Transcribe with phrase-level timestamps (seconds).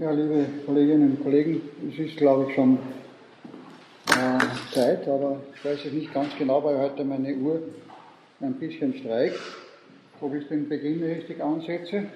[0.00, 1.60] Ja, liebe Kolleginnen und Kollegen,
[1.92, 2.78] es ist, glaube ich, schon
[4.08, 7.60] äh, Zeit, aber ich weiß es nicht ganz genau, weil heute meine Uhr
[8.40, 9.38] ein bisschen streikt,
[10.22, 12.06] ob ich den Beginn richtig ansetze.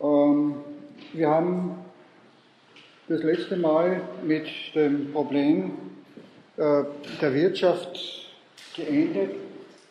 [0.00, 0.54] Ähm,
[1.12, 1.78] wir haben
[3.08, 4.46] das letzte Mal mit
[4.76, 5.72] dem Problem
[6.56, 6.84] äh,
[7.20, 7.98] der Wirtschaft
[8.76, 9.32] geendet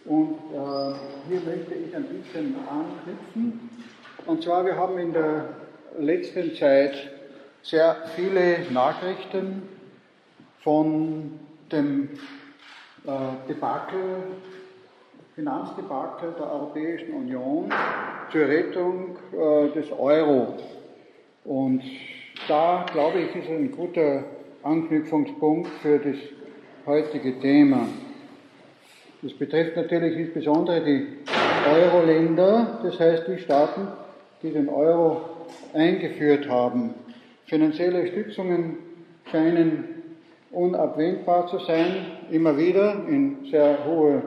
[0.05, 0.93] und äh,
[1.27, 3.69] hier möchte ich ein bisschen anknüpfen.
[4.25, 5.64] Und zwar, wir haben in der
[5.99, 6.93] letzten Zeit
[7.61, 9.63] sehr viele Nachrichten
[10.63, 11.39] von
[11.71, 12.09] dem
[13.05, 14.23] äh, Debakel,
[15.35, 17.73] Finanzdebakel der Europäischen Union
[18.31, 20.57] zur Rettung äh, des Euro.
[21.43, 21.83] Und
[22.47, 24.23] da, glaube ich, ist ein guter
[24.63, 26.17] Anknüpfungspunkt für das
[26.85, 27.87] heutige Thema.
[29.21, 31.07] Das betrifft natürlich insbesondere die
[31.67, 33.87] Euro-Länder, das heißt die Staaten,
[34.41, 35.34] die den Euro
[35.73, 36.93] eingeführt haben.
[37.45, 38.77] Finanzielle Stützungen
[39.31, 39.95] scheinen
[40.51, 44.23] unabwendbar zu sein, immer wieder in sehr hohe,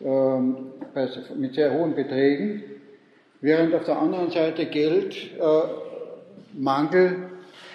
[0.00, 0.40] äh,
[1.36, 2.62] mit sehr hohen Beträgen,
[3.40, 5.86] während auf der anderen Seite Geldmangel,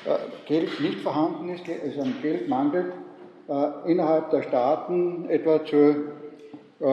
[0.06, 2.94] äh, äh, Geld nicht vorhanden ist, also ein Geldmangel
[3.50, 5.96] äh, innerhalb der Staaten, etwa zur
[6.80, 6.86] äh,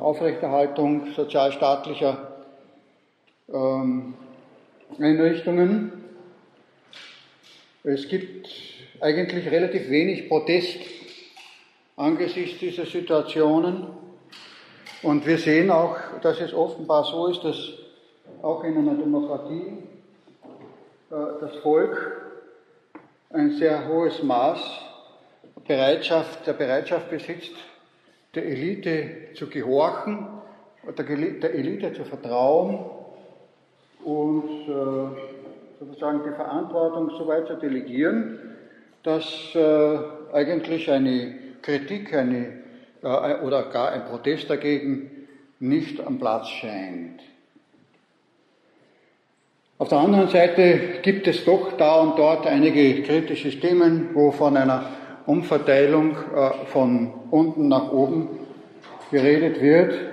[0.00, 2.28] Aufrechterhaltung sozialstaatlicher
[3.52, 4.14] ähm,
[4.98, 5.92] Einrichtungen.
[7.84, 8.48] Es gibt
[9.00, 10.78] eigentlich relativ wenig Protest
[11.96, 13.86] angesichts dieser Situationen.
[15.02, 17.56] Und wir sehen auch, dass es offenbar so ist, dass
[18.42, 19.72] auch in einer Demokratie
[21.10, 22.22] äh, das Volk
[23.30, 24.60] ein sehr hohes Maß
[25.66, 27.52] Bereitschaft, der Bereitschaft besitzt,
[28.34, 30.26] der Elite zu gehorchen,
[30.96, 32.97] der Elite zu vertrauen
[34.08, 38.38] und äh, sozusagen die Verantwortung so weit zu delegieren,
[39.02, 39.98] dass äh,
[40.32, 42.54] eigentlich eine Kritik eine,
[43.02, 45.10] äh, oder gar ein Protest dagegen
[45.60, 47.20] nicht am Platz scheint.
[49.76, 54.56] Auf der anderen Seite gibt es doch da und dort einige kritische Stimmen, wo von
[54.56, 54.86] einer
[55.26, 56.16] Umverteilung
[56.66, 58.28] von unten nach oben
[59.12, 60.07] geredet wird.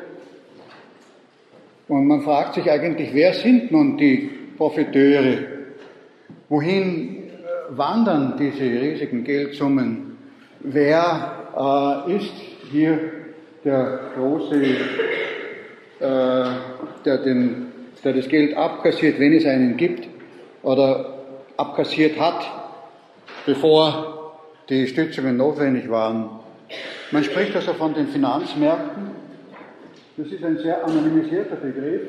[1.88, 5.38] Und man fragt sich eigentlich, wer sind nun die Profiteure?
[6.50, 10.18] Wohin äh, wandern diese riesigen Geldsummen?
[10.62, 12.34] Wer äh, ist
[12.72, 13.00] hier
[13.64, 16.46] der große, äh,
[17.06, 17.68] der, den,
[18.04, 20.08] der das Geld abkassiert, wenn es einen gibt,
[20.64, 21.20] oder
[21.58, 22.46] abkassiert hat,
[23.46, 24.34] bevor
[24.70, 26.30] die Stützungen notwendig waren?
[27.12, 29.15] Man spricht also von den Finanzmärkten
[30.18, 32.02] das ist ein sehr anonymisierter Begriff.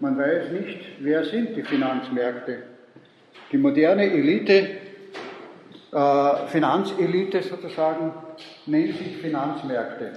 [0.00, 2.62] Man weiß nicht, wer sind die Finanzmärkte.
[3.52, 4.68] Die moderne Elite,
[5.92, 8.12] äh, Finanzelite sozusagen,
[8.66, 10.12] nennt sich Finanzmärkte.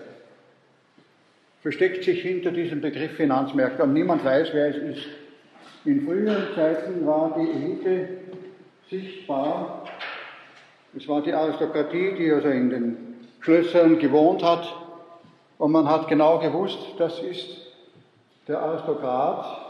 [1.62, 5.08] Versteckt sich hinter diesem Begriff Finanzmärkte und niemand weiß, wer es ist.
[5.86, 8.10] In früheren Zeiten war die Elite
[8.90, 9.86] sichtbar.
[10.96, 12.98] Es war die Aristokratie, die also in den
[13.42, 14.74] Schlössern gewohnt hat,
[15.60, 17.46] und man hat genau gewusst, das ist
[18.48, 19.62] der Aristokrat,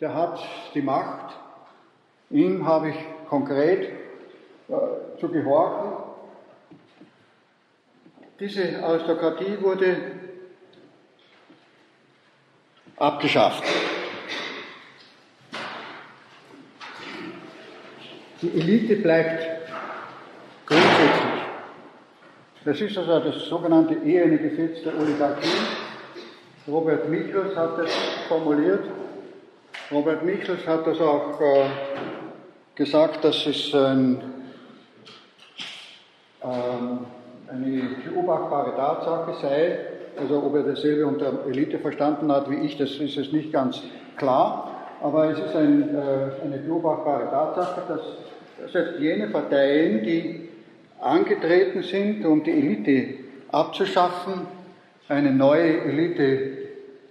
[0.00, 0.38] der hat
[0.74, 1.34] die Macht,
[2.30, 2.96] ihm habe ich
[3.28, 3.90] konkret
[4.68, 6.04] äh, zu gehorchen.
[8.38, 9.96] Diese Aristokratie wurde
[12.96, 13.64] abgeschafft.
[18.42, 19.42] Die Elite bleibt
[20.66, 21.38] grundsätzlich
[22.64, 25.48] das ist also das sogenannte eherne Gesetz der Oligarchie.
[26.66, 27.90] Robert Michels hat das
[28.28, 28.84] formuliert.
[29.90, 31.64] Robert Michels hat das auch äh,
[32.74, 34.20] gesagt, dass es ein,
[36.42, 37.06] ähm,
[37.50, 39.78] eine beobachtbare Tatsache sei.
[40.18, 43.80] Also ob er dasselbe unter Elite verstanden hat wie ich, das ist es nicht ganz
[44.16, 44.74] klar.
[45.00, 50.47] Aber es ist ein, äh, eine beobachtbare Tatsache, dass selbst jene Parteien, die
[51.00, 53.14] angetreten sind, um die Elite
[53.50, 54.46] abzuschaffen,
[55.08, 56.58] eine neue Elite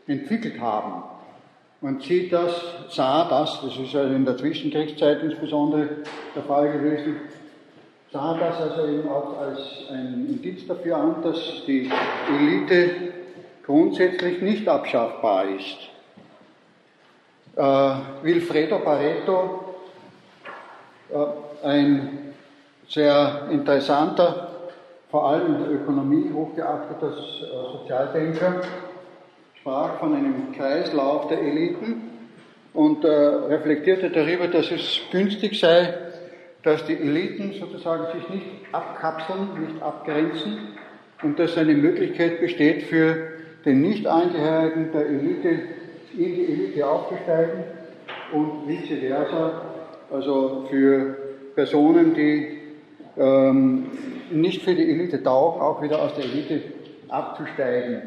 [0.08, 1.04] entwickelt haben.
[1.82, 2.54] Und sie das,
[2.90, 5.90] sah das, das ist also in der Zwischenkriegszeit insbesondere
[6.36, 7.18] der Fall gewesen,
[8.12, 9.60] sah das also eben auch als
[9.92, 11.38] ein Indiz dafür an, dass
[11.68, 11.90] die
[12.40, 12.90] Elite
[13.64, 15.78] grundsätzlich nicht abschaffbar ist.
[17.56, 19.76] Äh, Wilfredo Pareto,
[21.12, 22.27] äh, ein
[22.90, 24.50] sehr interessanter,
[25.10, 28.62] vor allem in der Ökonomie hochgeachteter äh, Sozialdenker,
[29.60, 32.10] sprach von einem Kreislauf der Eliten
[32.74, 35.94] und äh, reflektierte darüber, dass es günstig sei,
[36.64, 40.78] dass die Eliten sozusagen sich nicht abkapseln, nicht abgrenzen
[41.24, 43.16] und dass eine Möglichkeit besteht für
[43.66, 45.50] den Nicht-Angehörigen der Elite
[46.18, 47.64] in die Elite aufzusteigen
[48.32, 49.62] und vice versa,
[50.12, 51.16] also für
[51.56, 52.57] Personen, die
[53.18, 53.92] ähm,
[54.32, 56.62] nicht für die Elite taugen, auch wieder aus der Elite
[57.10, 58.02] abzusteigen.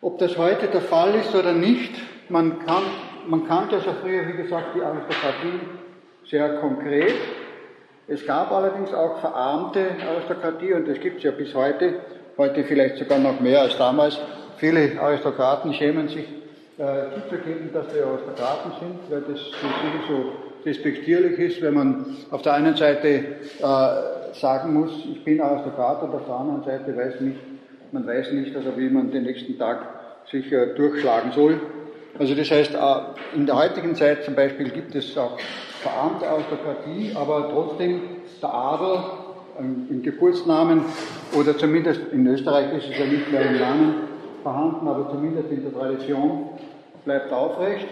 [0.00, 1.92] Ob das heute der Fall ist oder nicht,
[2.28, 2.82] man, kann,
[3.26, 5.60] man kannte also früher, wie gesagt, die Aristokratie
[6.30, 7.14] sehr konkret.
[8.06, 12.00] Es gab allerdings auch verarmte Aristokratie und das gibt es ja bis heute,
[12.36, 14.18] heute vielleicht sogar noch mehr als damals.
[14.58, 16.26] Viele Aristokraten schämen sich
[16.78, 19.40] äh, zuzugeben, dass sie Aristokraten sind, weil das
[20.08, 20.32] so
[20.64, 26.14] despektierlich ist, wenn man auf der einen Seite äh, sagen muss, ich bin Aristokrat und
[26.14, 27.38] auf der anderen Seite weiß nicht,
[27.92, 29.80] man weiß nicht, also wie man den nächsten Tag
[30.30, 31.60] sich äh, durchschlagen soll.
[32.18, 35.38] Also das heißt, äh, in der heutigen Zeit zum Beispiel gibt es auch
[35.80, 38.00] verarmte Aristokratie, aber trotzdem
[38.42, 38.98] der Adel
[39.58, 40.82] im Geburtsnamen
[41.36, 43.94] oder zumindest in Österreich ist es ja nicht mehr im Namen
[44.42, 46.50] vorhanden, aber zumindest in der Tradition
[47.04, 47.88] bleibt aufrecht.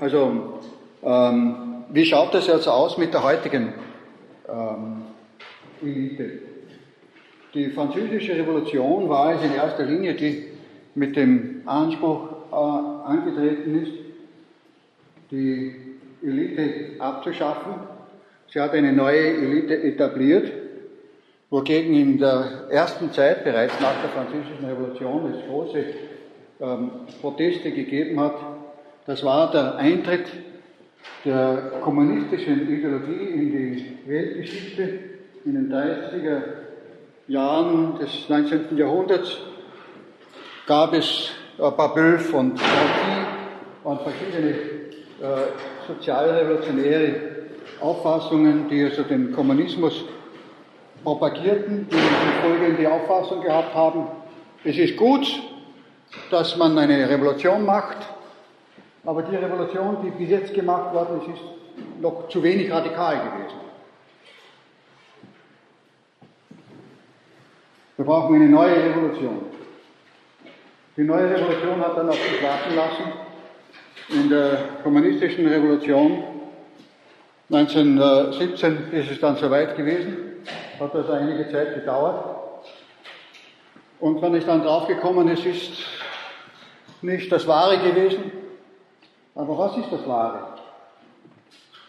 [0.00, 0.60] Also
[1.02, 3.72] ähm, wie schaut das jetzt aus mit der heutigen
[4.48, 5.02] ähm,
[5.82, 6.40] Elite?
[7.54, 10.44] Die französische Revolution war es in erster Linie, die
[10.94, 13.92] mit dem Anspruch äh, angetreten ist,
[15.30, 15.74] die
[16.22, 17.74] Elite abzuschaffen.
[18.52, 20.50] Sie hat eine neue Elite etabliert,
[21.50, 25.84] wogegen in der ersten Zeit, bereits nach der Französischen Revolution, es große
[26.60, 26.90] ähm,
[27.20, 28.34] Proteste gegeben hat.
[29.06, 30.26] Das war der Eintritt
[31.24, 34.98] der kommunistischen Ideologie in die Weltgeschichte
[35.44, 36.42] in den 30er
[37.26, 38.76] Jahren des 19.
[38.76, 39.38] Jahrhunderts
[40.66, 43.26] gab es äh, Babeuf und Trotsky
[43.84, 47.14] und verschiedene äh, sozialrevolutionäre
[47.80, 50.04] Auffassungen, die also den Kommunismus
[51.04, 54.06] propagierten, die in Folge die Auffassung gehabt haben,
[54.64, 55.26] es ist gut,
[56.30, 57.98] dass man eine Revolution macht,
[59.08, 61.42] aber die Revolution, die bis jetzt gemacht worden ist, ist
[61.98, 63.56] noch zu wenig radikal gewesen.
[67.96, 69.46] Wir brauchen eine neue Revolution.
[70.94, 73.12] Die neue Revolution hat dann auf sich warten lassen.
[74.10, 76.24] In der kommunistischen Revolution
[77.50, 80.44] 1917 ist es dann soweit gewesen,
[80.78, 82.36] hat also einige Zeit gedauert.
[84.00, 85.72] Und wenn ich dann draufgekommen, es ist
[87.00, 88.37] nicht das Wahre gewesen,
[89.38, 90.48] aber was ist das Wahre?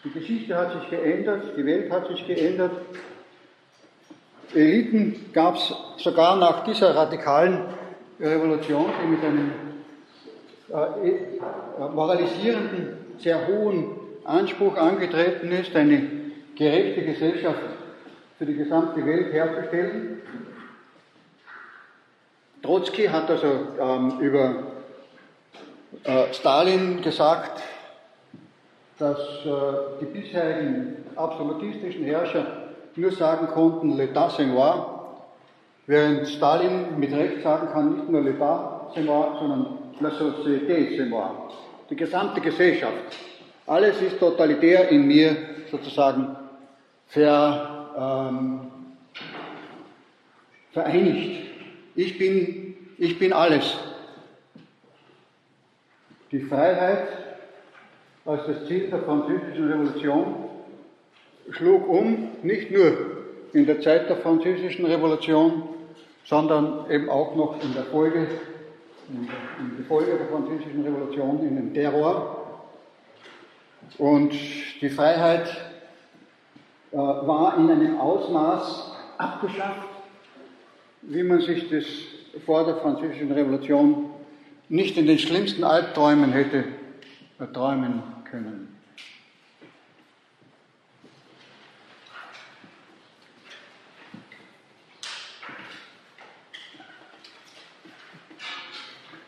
[0.04, 2.70] Die Geschichte hat sich geändert, die Welt hat sich geändert.
[4.54, 7.64] Eliten gab es sogar nach dieser radikalen
[8.20, 9.52] Revolution, die mit einem
[10.72, 16.08] äh, äh, moralisierenden, sehr hohen Anspruch angetreten ist, eine
[16.54, 17.60] gerechte Gesellschaft
[18.38, 20.22] für die gesamte Welt herzustellen.
[22.62, 23.48] Trotzki hat also
[23.80, 24.79] ähm, über
[26.04, 27.62] äh, Stalin gesagt,
[28.98, 32.46] dass äh, die bisherigen absolutistischen Herrscher
[32.96, 35.16] nur sagen konnten, l'état c'est moi,
[35.86, 41.08] während Stalin mit Recht sagen kann, nicht nur l'état c'est moi, sondern la société c'est
[41.08, 41.48] moi,
[41.88, 43.16] die gesamte Gesellschaft.
[43.66, 45.36] Alles ist totalitär in mir
[45.70, 46.36] sozusagen
[47.06, 48.60] ver, ähm,
[50.72, 51.46] vereinigt.
[51.94, 53.76] Ich bin, ich bin alles.
[56.32, 57.08] Die Freiheit
[58.24, 60.34] als das Ziel der französischen Revolution
[61.50, 62.92] schlug um, nicht nur
[63.52, 65.64] in der Zeit der französischen Revolution,
[66.24, 68.28] sondern eben auch noch in der Folge,
[69.08, 72.60] in der Folge der französischen Revolution in den Terror.
[73.98, 74.32] Und
[74.80, 75.48] die Freiheit
[76.92, 79.88] äh, war in einem Ausmaß abgeschafft,
[81.02, 81.84] wie man sich das
[82.46, 84.09] vor der französischen Revolution
[84.70, 86.64] nicht in den schlimmsten Albträumen hätte
[87.52, 88.68] träumen können.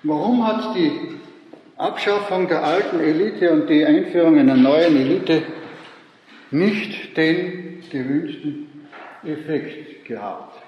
[0.04, 1.18] Warum hat die
[1.76, 5.42] Abschaffung der alten Elite und die Einführung einer neuen Elite
[6.50, 8.88] nicht den gewünschten
[9.24, 10.61] Effekt gehabt?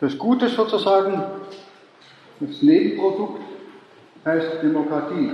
[0.00, 1.22] Das Gute sozusagen,
[2.40, 3.42] das Nebenprodukt
[4.24, 5.32] heißt Demokratie.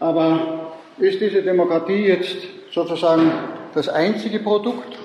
[0.00, 2.36] Aber ist diese Demokratie jetzt
[2.72, 3.30] sozusagen
[3.74, 4.96] das einzige Produkt?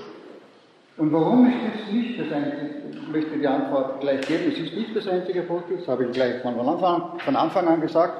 [0.95, 4.75] Und warum ist das nicht das einzige, ich möchte die Antwort gleich geben, es ist
[4.75, 8.13] nicht das einzige Produkt, das habe ich gleich von Anfang, von Anfang an gesagt,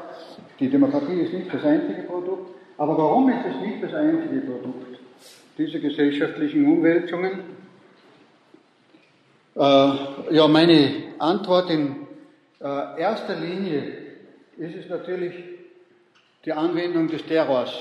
[0.59, 4.97] die Demokratie ist nicht das einzige Produkt, aber warum ist es nicht das einzige Produkt?
[5.57, 7.52] Diese gesellschaftlichen Umwälzungen?
[9.55, 9.59] Äh,
[10.31, 12.07] ja, meine Antwort in
[12.59, 13.97] äh, erster Linie
[14.57, 15.35] ist es natürlich
[16.43, 17.71] die Anwendung des Terrors.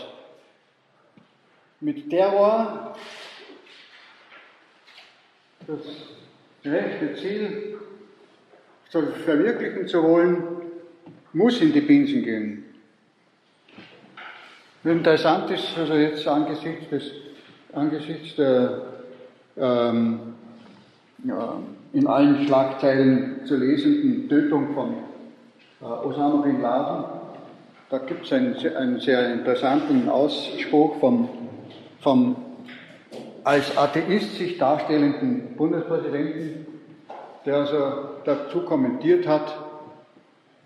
[1.81, 2.95] Mit Terror
[5.67, 5.81] das
[6.65, 7.79] rechte Ziel
[8.91, 10.43] verwirklichen zu wollen,
[11.33, 12.65] muss in die Binsen gehen.
[14.85, 17.13] Interessant ist also jetzt angesichts, des,
[17.73, 18.83] angesichts der
[19.57, 20.35] ähm,
[21.93, 24.95] in allen Schlagzeilen zu lesenden Tötung von
[25.81, 27.05] äh, Osama bin Laden,
[27.91, 31.29] da gibt es einen, einen, sehr interessanten Ausspruch vom,
[32.01, 32.37] vom
[33.45, 36.67] als Atheist sich darstellenden Bundespräsidenten,
[37.45, 37.79] der also
[38.25, 39.55] dazu kommentiert hat,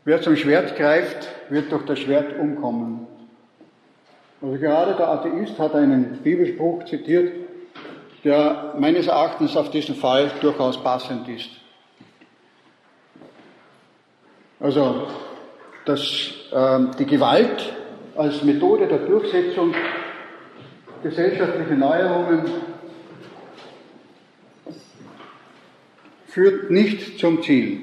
[0.05, 3.07] wer zum Schwert greift, wird durch das Schwert umkommen.
[4.41, 7.46] Also gerade der Atheist hat einen Bibelspruch zitiert,
[8.27, 11.49] der meines Erachtens auf diesen Fall durchaus passend ist.
[14.59, 15.07] Also,
[15.85, 16.03] dass
[16.53, 17.73] äh, die Gewalt
[18.17, 19.73] als Methode der Durchsetzung
[21.05, 22.51] gesellschaftliche Neuerungen
[26.27, 27.81] führt nicht zum Ziel,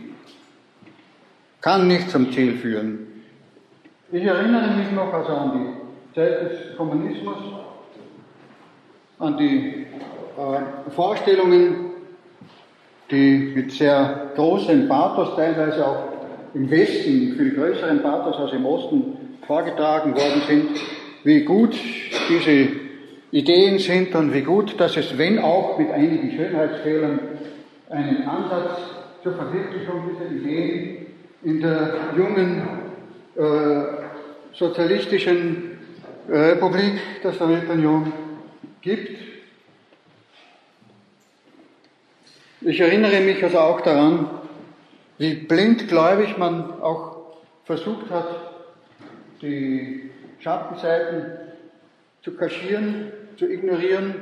[1.62, 3.24] kann nicht zum Ziel führen.
[4.12, 7.38] Ich erinnere mich noch also an die Zeit des Kommunismus,
[9.20, 9.88] an die
[10.96, 11.92] Vorstellungen,
[13.12, 16.04] die mit sehr großem Pathos, teilweise auch
[16.54, 20.70] im Westen, viel größeren Pathos als im Osten vorgetragen worden sind,
[21.24, 21.75] wie gut
[22.30, 22.68] diese
[23.32, 27.20] Ideen sind und wie gut, dass es, wenn auch mit einigen Schönheitsfehlern,
[27.90, 28.80] einen Ansatz
[29.24, 31.06] zur Verwirklichung dieser Ideen
[31.44, 32.62] in der jungen
[33.36, 35.78] äh, sozialistischen
[36.30, 38.12] äh, Republik der Sowjetunion
[38.82, 39.33] gibt.
[42.65, 44.29] Ich erinnere mich also auch daran,
[45.17, 48.27] wie blindgläubig man auch versucht hat,
[49.41, 51.25] die Schattenseiten
[52.22, 54.15] zu kaschieren zu ignorieren.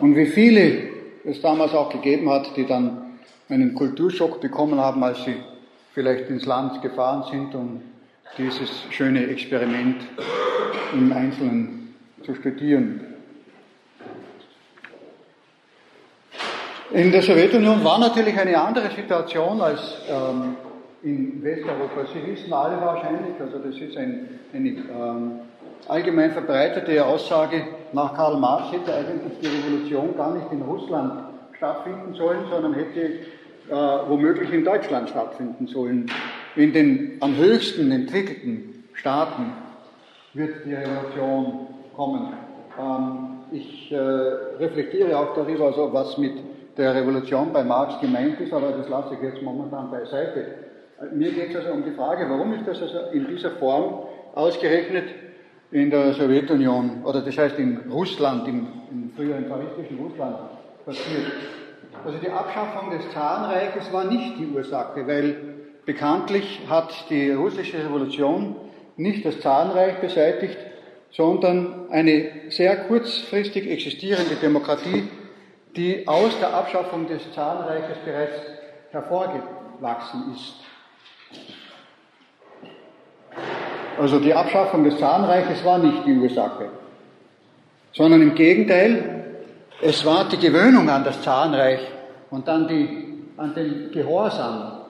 [0.00, 0.88] Und wie viele
[1.24, 5.36] es damals auch gegeben hat, die dann einen Kulturschock bekommen haben, als sie
[5.92, 7.82] vielleicht ins Land gefahren sind, um
[8.36, 10.02] dieses schöne Experiment
[10.92, 13.13] im Einzelnen zu studieren.
[16.90, 20.56] In der Sowjetunion war natürlich eine andere Situation als ähm,
[21.02, 22.04] in Westeuropa.
[22.12, 25.32] Sie wissen alle wahrscheinlich, also das ist ein, eine ähm,
[25.88, 27.62] allgemein verbreitete Aussage,
[27.92, 31.24] nach Karl Marx hätte eigentlich die Revolution gar nicht in Russland
[31.56, 36.10] stattfinden sollen, sondern hätte äh, womöglich in Deutschland stattfinden sollen.
[36.54, 39.52] In den am höchsten entwickelten Staaten
[40.34, 42.32] wird die Revolution kommen.
[42.78, 46.32] Ähm, ich äh, reflektiere auch darüber, also was mit
[46.76, 50.46] der Revolution bei Marx gemeint ist, aber das lasse ich jetzt momentan beiseite.
[51.12, 54.04] Mir geht es also um die Frage, warum ist das also in dieser Form
[54.34, 55.04] ausgerechnet
[55.70, 60.36] in der Sowjetunion, oder das heißt in Russland, im, im früheren zaristischen Russland
[60.84, 61.32] passiert.
[62.04, 65.36] Also die Abschaffung des Zarenreiches war nicht die Ursache, weil
[65.84, 68.56] bekanntlich hat die russische Revolution
[68.96, 70.56] nicht das Zarenreich beseitigt,
[71.10, 75.08] sondern eine sehr kurzfristig existierende Demokratie,
[75.76, 78.40] die aus der Abschaffung des Zarenreiches bereits
[78.90, 80.54] hervorgewachsen ist.
[83.98, 86.68] Also die Abschaffung des Zahnreiches war nicht die Ursache,
[87.92, 89.24] sondern im Gegenteil,
[89.80, 91.80] es war die Gewöhnung an das Zahnreich
[92.30, 94.80] und an, die, an den Gehorsam.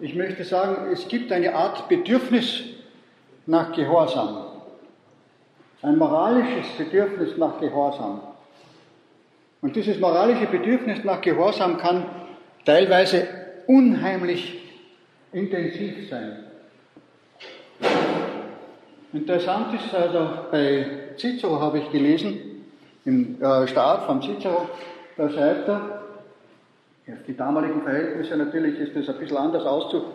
[0.00, 2.62] Ich möchte sagen, es gibt eine Art Bedürfnis
[3.46, 4.46] nach Gehorsam,
[5.82, 8.20] ein moralisches Bedürfnis nach Gehorsam.
[9.60, 12.04] Und dieses moralische Bedürfnis nach Gehorsam kann
[12.64, 13.26] teilweise
[13.66, 14.62] unheimlich
[15.32, 16.44] intensiv sein.
[19.12, 20.86] Interessant ist also, bei
[21.16, 22.38] Cicero habe ich gelesen,
[23.04, 24.68] im äh, Staat von Cicero,
[25.16, 26.02] da schreibt er,
[27.26, 30.12] die damaligen Verhältnisse natürlich ist das ein bisschen anders auszuwerten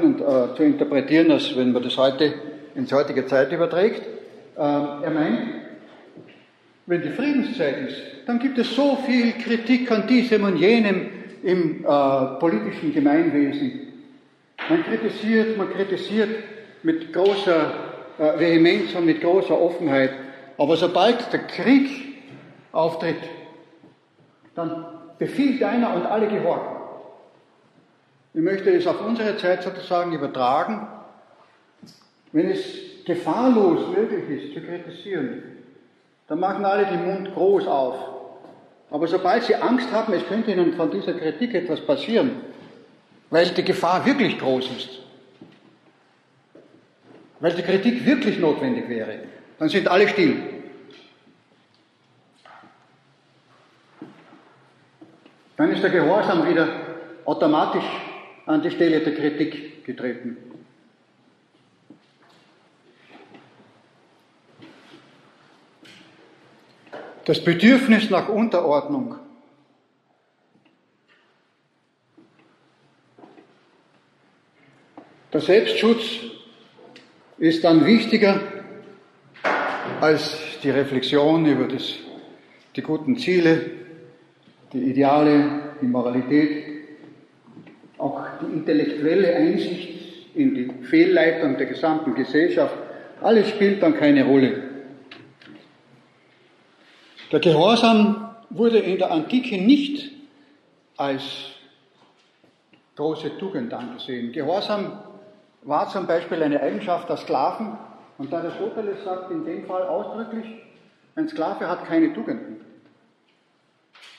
[0.00, 2.32] und äh, zu interpretieren, als wenn man das heute
[2.76, 4.02] ins heutige Zeit überträgt.
[4.56, 5.40] Ähm, er meint,
[6.86, 11.08] wenn die Friedenszeit ist, dann gibt es so viel Kritik an diesem und jenem
[11.42, 13.92] im äh, politischen Gemeinwesen.
[14.68, 16.30] Man kritisiert, man kritisiert
[16.82, 17.72] mit großer
[18.18, 20.12] äh, Vehemenz und mit großer Offenheit.
[20.58, 21.90] Aber sobald der Krieg
[22.72, 23.16] auftritt,
[24.54, 24.86] dann
[25.18, 26.76] befiehlt einer und alle gehorchen.
[28.32, 30.86] Ich möchte es auf unsere Zeit sozusagen übertragen.
[32.32, 35.55] Wenn es gefahrlos möglich ist zu kritisieren,
[36.28, 37.96] dann machen alle den Mund groß auf.
[38.90, 42.42] Aber sobald sie Angst haben, es könnte ihnen von dieser Kritik etwas passieren,
[43.30, 44.88] weil die Gefahr wirklich groß ist,
[47.40, 49.20] weil die Kritik wirklich notwendig wäre,
[49.58, 50.36] dann sind alle still.
[55.56, 56.68] Dann ist der Gehorsam wieder
[57.24, 57.84] automatisch
[58.44, 60.36] an die Stelle der Kritik getreten.
[67.26, 69.16] Das Bedürfnis nach Unterordnung
[75.32, 76.02] Der Selbstschutz
[77.36, 78.40] ist dann wichtiger
[80.00, 81.94] als die Reflexion über das,
[82.76, 83.70] die guten Ziele,
[84.72, 86.64] die Ideale, die Moralität,
[87.98, 92.76] auch die intellektuelle Einsicht in die Fehlleitung der gesamten Gesellschaft.
[93.20, 94.65] Alles spielt dann keine Rolle.
[97.32, 100.12] Der Gehorsam wurde in der Antike nicht
[100.96, 101.22] als
[102.94, 104.30] große Tugend angesehen.
[104.30, 104.92] Gehorsam
[105.62, 107.76] war zum Beispiel eine Eigenschaft der Sklaven
[108.18, 110.46] und Aristoteles sagt in dem Fall ausdrücklich,
[111.16, 112.60] ein Sklave hat keine Tugenden.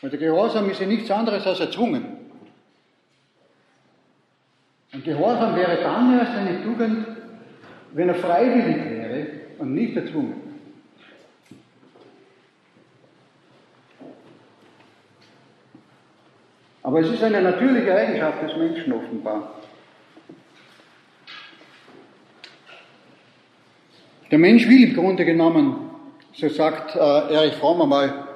[0.02, 2.06] Weil der Gehorsam ist ja nichts anderes als erzwungen.
[4.94, 7.08] Und Gehorsam wäre dann erst eine Tugend,
[7.94, 9.28] wenn er freiwillig wäre
[9.60, 10.47] und nicht erzwungen.
[16.88, 19.56] Aber es ist eine natürliche Eigenschaft des Menschen offenbar.
[24.32, 25.90] Der Mensch will im Grunde genommen,
[26.32, 28.30] so sagt äh, Erich Fromm einmal,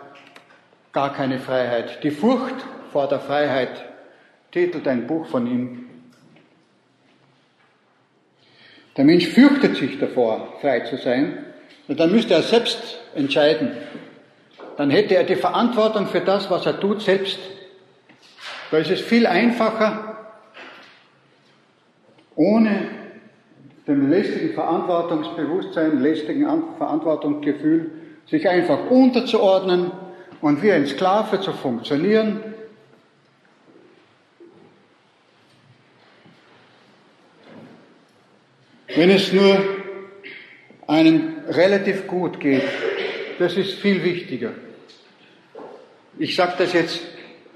[0.92, 2.04] gar keine Freiheit.
[2.04, 2.56] Die Furcht
[2.92, 3.86] vor der Freiheit
[4.52, 5.88] titelt ein Buch von ihm.
[8.98, 11.46] Der Mensch fürchtet sich davor, frei zu sein,
[11.88, 13.78] und dann müsste er selbst entscheiden.
[14.76, 17.40] Dann hätte er die Verantwortung für das, was er tut, selbst
[18.72, 20.18] da ist es viel einfacher,
[22.36, 22.88] ohne
[23.86, 27.92] dem lästigen Verantwortungsbewusstsein, lästigen Verantwortungsgefühl,
[28.28, 29.92] sich einfach unterzuordnen
[30.40, 32.40] und wie ein Sklave zu funktionieren.
[38.96, 39.60] Wenn es nur
[40.88, 42.64] einem relativ gut geht,
[43.40, 44.52] das ist viel wichtiger.
[46.18, 47.02] Ich sage das jetzt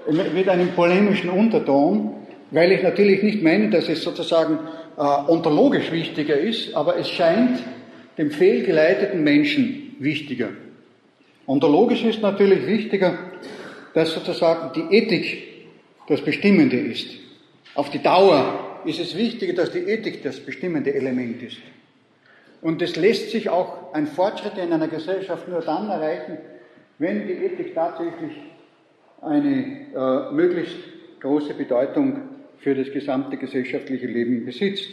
[0.08, 2.14] mit einem polemischen Unterton,
[2.50, 4.58] weil ich natürlich nicht meine, dass es sozusagen
[4.96, 7.58] äh, ontologisch wichtiger ist, aber es scheint
[8.18, 10.48] dem fehlgeleiteten Menschen wichtiger.
[11.46, 13.18] Ontologisch ist natürlich wichtiger,
[13.94, 15.42] dass sozusagen die Ethik
[16.08, 17.08] das Bestimmende ist.
[17.74, 21.58] Auf die Dauer ist es wichtiger, dass die Ethik das bestimmende Element ist.
[22.62, 26.38] Und es lässt sich auch ein Fortschritt in einer Gesellschaft nur dann erreichen,
[26.98, 28.32] wenn die Ethik tatsächlich
[29.26, 30.76] eine äh, möglichst
[31.20, 32.20] große Bedeutung
[32.58, 34.92] für das gesamte gesellschaftliche Leben besitzt.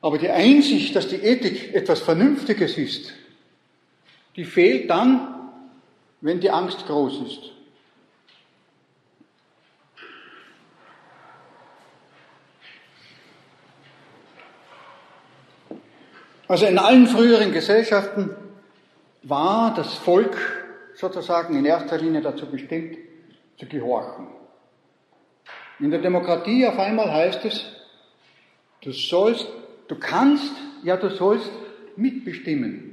[0.00, 3.12] Aber die Einsicht, dass die Ethik etwas Vernünftiges ist,
[4.34, 5.50] die fehlt dann,
[6.20, 7.52] wenn die Angst groß ist.
[16.48, 18.30] Also in allen früheren Gesellschaften
[19.22, 20.36] war das Volk
[20.94, 22.96] sozusagen in erster Linie dazu bestimmt,
[23.58, 24.28] zu gehorchen.
[25.78, 27.64] In der Demokratie auf einmal heißt es,
[28.82, 29.46] du sollst,
[29.88, 30.52] du kannst,
[30.82, 31.50] ja du sollst
[31.96, 32.88] mitbestimmen.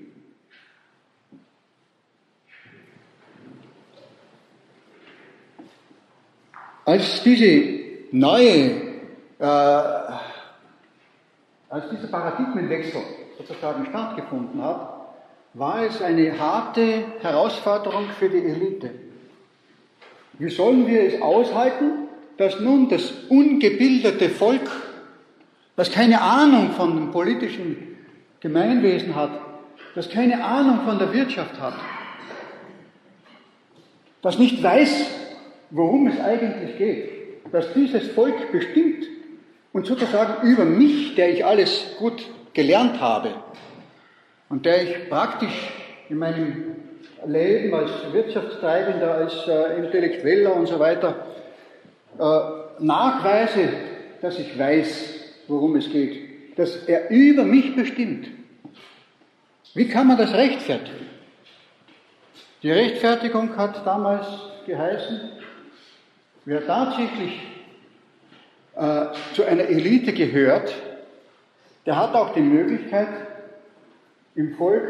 [6.85, 7.79] Als diese
[8.12, 8.81] neue,
[9.38, 9.45] äh,
[11.69, 13.01] als dieser Paradigmenwechsel
[13.38, 14.98] sozusagen stattgefunden hat,
[15.53, 18.91] war es eine harte Herausforderung für die Elite.
[20.38, 22.07] Wie sollen wir es aushalten,
[22.38, 24.69] dass nun das ungebildete Volk,
[25.75, 27.97] das keine Ahnung von dem politischen
[28.39, 29.31] Gemeinwesen hat,
[29.95, 31.73] das keine Ahnung von der Wirtschaft hat,
[34.21, 35.05] das nicht weiß,
[35.71, 37.09] worum es eigentlich geht,
[37.51, 39.05] dass dieses Volk bestimmt
[39.73, 43.33] und sozusagen über mich, der ich alles gut gelernt habe,
[44.49, 45.71] und der ich praktisch
[46.09, 46.75] in meinem
[47.25, 51.27] Leben als Wirtschaftstreibender, als äh, Intellektueller und so weiter
[52.17, 53.69] äh, nachweise,
[54.21, 55.15] dass ich weiß,
[55.47, 58.27] worum es geht, dass er über mich bestimmt.
[59.73, 61.07] Wie kann man das rechtfertigen?
[62.63, 64.25] Die Rechtfertigung hat damals
[64.65, 65.31] geheißen,
[66.45, 67.39] wer tatsächlich
[68.75, 70.73] äh, zu einer Elite gehört,
[71.85, 73.07] der hat auch die Möglichkeit,
[74.39, 74.88] im Volk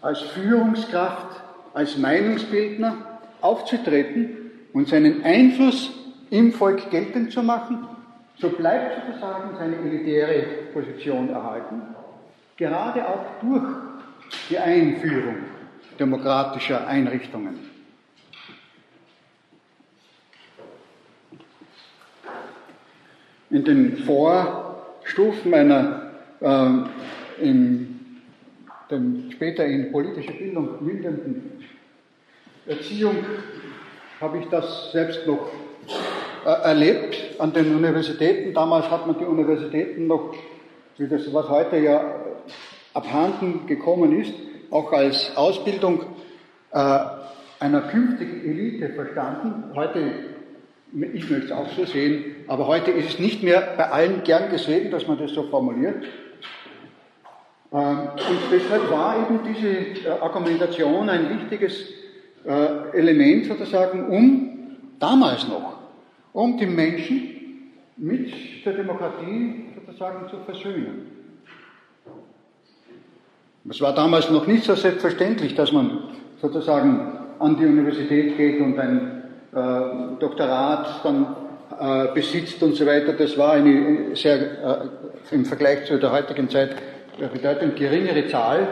[0.00, 1.40] als Führungskraft,
[1.72, 5.92] als Meinungsbildner aufzutreten und seinen Einfluss
[6.30, 7.86] im Volk geltend zu machen,
[8.38, 10.42] so bleibt sozusagen seine elitäre
[10.72, 11.80] Position erhalten,
[12.56, 13.62] gerade auch durch
[14.50, 15.36] die Einführung
[16.00, 17.70] demokratischer Einrichtungen.
[23.50, 27.93] In den Vorstufen einer äh, in
[28.90, 31.64] den später in politische Bildung mündenden
[32.66, 33.16] Erziehung
[34.20, 35.50] habe ich das selbst noch
[36.46, 38.54] äh, erlebt an den Universitäten.
[38.54, 40.34] Damals hat man die Universitäten noch,
[40.98, 42.14] wie das, was heute ja
[42.94, 44.32] abhanden gekommen ist,
[44.70, 46.02] auch als Ausbildung
[46.70, 46.98] äh,
[47.60, 49.74] einer künftigen Elite verstanden.
[49.74, 50.12] Heute,
[50.92, 54.50] ich möchte es auch so sehen, aber heute ist es nicht mehr bei allen gern
[54.50, 56.04] gesehen, dass man das so formuliert.
[57.72, 61.90] Ähm, und deshalb war eben diese äh, Argumentation ein wichtiges
[62.44, 65.78] äh, Element sozusagen, um damals noch,
[66.32, 67.30] um die Menschen
[67.96, 68.32] mit
[68.64, 71.10] der Demokratie sozusagen zu versöhnen.
[73.68, 78.78] Es war damals noch nicht so selbstverständlich, dass man sozusagen an die Universität geht und
[78.78, 79.22] ein
[79.52, 81.34] äh, Doktorat dann
[81.80, 83.14] äh, besitzt und so weiter.
[83.14, 86.76] Das war eine sehr, äh, im Vergleich zu der heutigen Zeit,
[87.18, 88.68] bedeutend geringere Zahl.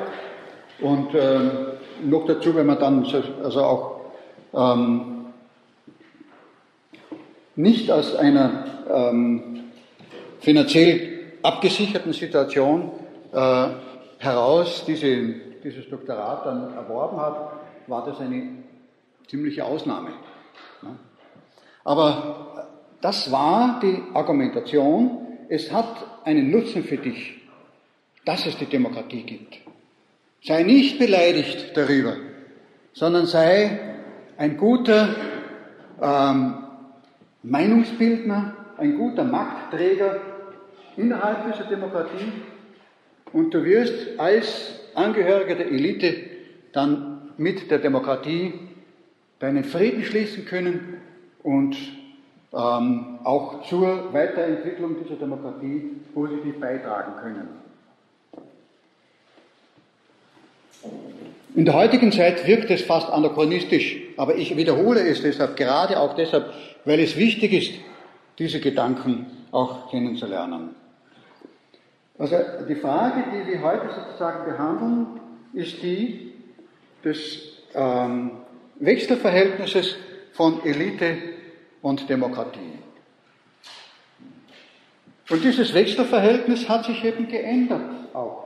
[0.80, 1.50] Und ähm,
[2.04, 3.06] noch dazu, wenn man dann
[3.42, 4.00] also auch
[4.54, 5.26] ähm,
[7.56, 9.64] nicht aus einer ähm,
[10.40, 12.90] finanziell abgesicherten Situation
[13.32, 13.66] äh,
[14.18, 17.52] heraus diese, dieses Doktorat dann erworben hat,
[17.86, 18.48] war das eine
[19.28, 20.10] ziemliche Ausnahme.
[21.84, 22.66] Aber
[23.00, 25.88] das war die Argumentation, es hat
[26.24, 27.41] einen Nutzen für dich,
[28.24, 29.58] dass es die Demokratie gibt.
[30.42, 32.16] Sei nicht beleidigt darüber,
[32.92, 33.78] sondern sei
[34.36, 35.14] ein guter
[36.00, 36.54] ähm,
[37.42, 40.20] Meinungsbildner, ein guter Machtträger
[40.96, 42.32] innerhalb dieser Demokratie
[43.32, 46.14] und du wirst als Angehöriger der Elite
[46.72, 48.52] dann mit der Demokratie
[49.38, 51.00] deinen Frieden schließen können
[51.42, 51.76] und
[52.52, 57.61] ähm, auch zur Weiterentwicklung dieser Demokratie positiv beitragen können.
[61.54, 66.14] In der heutigen Zeit wirkt es fast anachronistisch, aber ich wiederhole es deshalb, gerade auch
[66.14, 66.52] deshalb,
[66.84, 67.74] weil es wichtig ist,
[68.38, 70.74] diese Gedanken auch kennenzulernen.
[72.18, 72.36] Also
[72.68, 75.06] die Frage, die wir heute sozusagen behandeln,
[75.52, 76.32] ist die
[77.04, 78.30] des ähm,
[78.78, 79.96] Wechselverhältnisses
[80.32, 81.16] von Elite
[81.82, 82.78] und Demokratie.
[85.30, 88.41] Und dieses Wechselverhältnis hat sich eben geändert auch.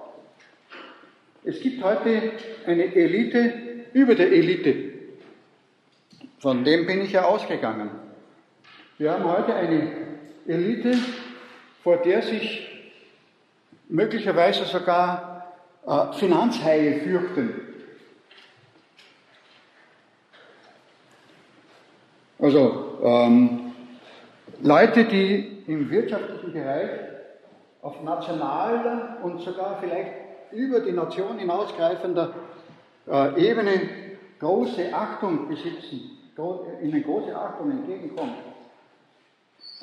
[1.48, 2.32] Es gibt heute
[2.66, 3.52] eine Elite
[3.92, 4.74] über der Elite.
[6.40, 7.88] Von dem bin ich ja ausgegangen.
[8.98, 9.92] Wir haben heute eine
[10.48, 10.98] Elite,
[11.84, 12.66] vor der sich
[13.88, 15.54] möglicherweise sogar
[15.86, 17.54] äh, Finanzhaie fürchten.
[22.40, 23.72] Also ähm,
[24.62, 26.90] Leute, die im wirtschaftlichen Bereich
[27.82, 32.34] auf nationaler und sogar vielleicht über die Nation hinausgreifender
[33.08, 33.80] äh, Ebene
[34.38, 36.18] große Achtung besitzen,
[36.82, 38.36] ihnen große Achtung entgegenkommt,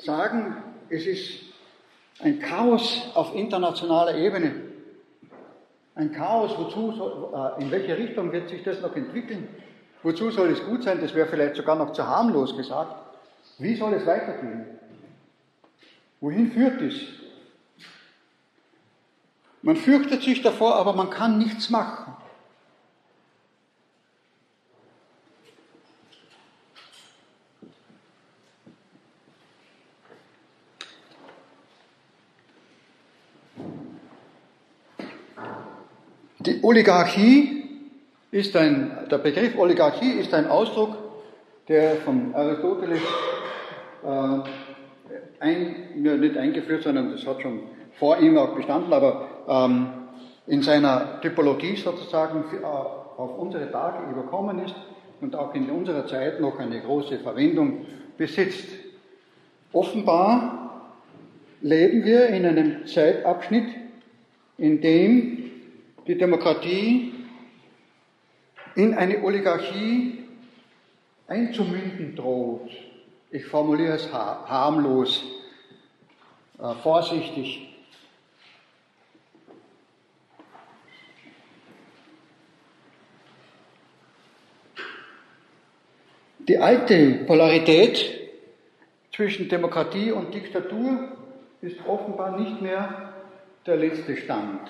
[0.02, 0.56] sagen,
[0.88, 1.40] es ist
[2.20, 4.52] ein Chaos auf internationaler Ebene.
[5.96, 9.48] Ein Chaos, wozu soll, äh, in welche Richtung wird sich das noch entwickeln?
[10.02, 11.00] Wozu soll es gut sein?
[11.00, 12.94] Das wäre vielleicht sogar noch zu harmlos gesagt.
[13.58, 14.66] Wie soll es weitergehen?
[16.20, 16.94] Wohin führt es?
[19.64, 22.12] Man fürchtet sich davor, aber man kann nichts machen.
[36.40, 37.64] Die Oligarchie
[38.32, 40.94] ist ein, der Begriff Oligarchie ist ein Ausdruck,
[41.68, 43.00] der von Aristoteles
[44.02, 44.40] äh,
[45.40, 47.60] ein, nicht eingeführt, sondern das hat schon
[47.98, 49.86] vor ihm auch bestanden, aber ähm,
[50.46, 54.74] in seiner Typologie sozusagen für, äh, auf unsere Tage überkommen ist
[55.20, 58.68] und auch in unserer Zeit noch eine große Verwendung besitzt.
[59.72, 60.92] Offenbar
[61.60, 63.68] leben wir in einem Zeitabschnitt,
[64.58, 65.50] in dem
[66.06, 67.14] die Demokratie
[68.74, 70.24] in eine Oligarchie
[71.26, 72.70] einzumünden droht.
[73.30, 75.24] Ich formuliere es harmlos,
[76.58, 77.73] äh, vorsichtig.
[86.46, 88.20] Die alte Polarität
[89.14, 91.08] zwischen Demokratie und Diktatur
[91.62, 93.14] ist offenbar nicht mehr
[93.64, 94.60] der letzte Stand.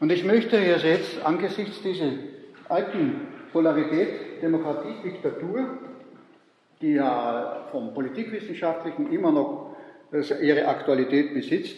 [0.00, 2.12] Und ich möchte jetzt angesichts dieser
[2.70, 3.20] alten
[3.52, 5.78] Polarität Demokratie, Diktatur,
[6.80, 9.76] die ja vom Politikwissenschaftlichen immer noch
[10.40, 11.76] ihre Aktualität besitzt,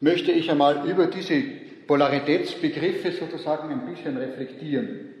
[0.00, 1.40] möchte ich einmal über diese
[1.86, 5.14] Polaritätsbegriffe sozusagen ein bisschen reflektieren.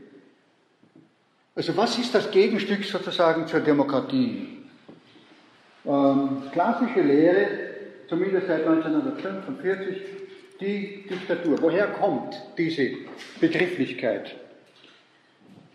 [1.58, 4.58] Also was ist das Gegenstück sozusagen zur Demokratie?
[5.84, 7.48] Ähm, klassische Lehre,
[8.08, 10.02] zumindest seit 1945,
[10.60, 11.60] die Diktatur.
[11.60, 12.92] Woher kommt diese
[13.40, 14.36] Begrifflichkeit?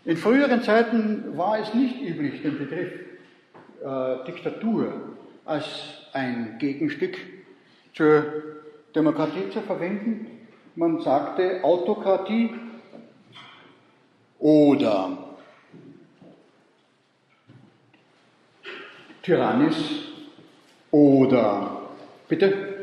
[0.06, 2.92] In früheren Zeiten war es nicht üblich, den Begriff
[3.84, 4.90] äh, Diktatur
[5.44, 5.66] als
[6.14, 7.18] ein Gegenstück
[7.92, 8.24] zur
[8.94, 10.48] Demokratie zu verwenden.
[10.76, 12.54] Man sagte Autokratie
[14.38, 15.23] oder
[19.24, 19.76] Tyrannis
[20.90, 21.70] oder
[22.28, 22.74] bitte?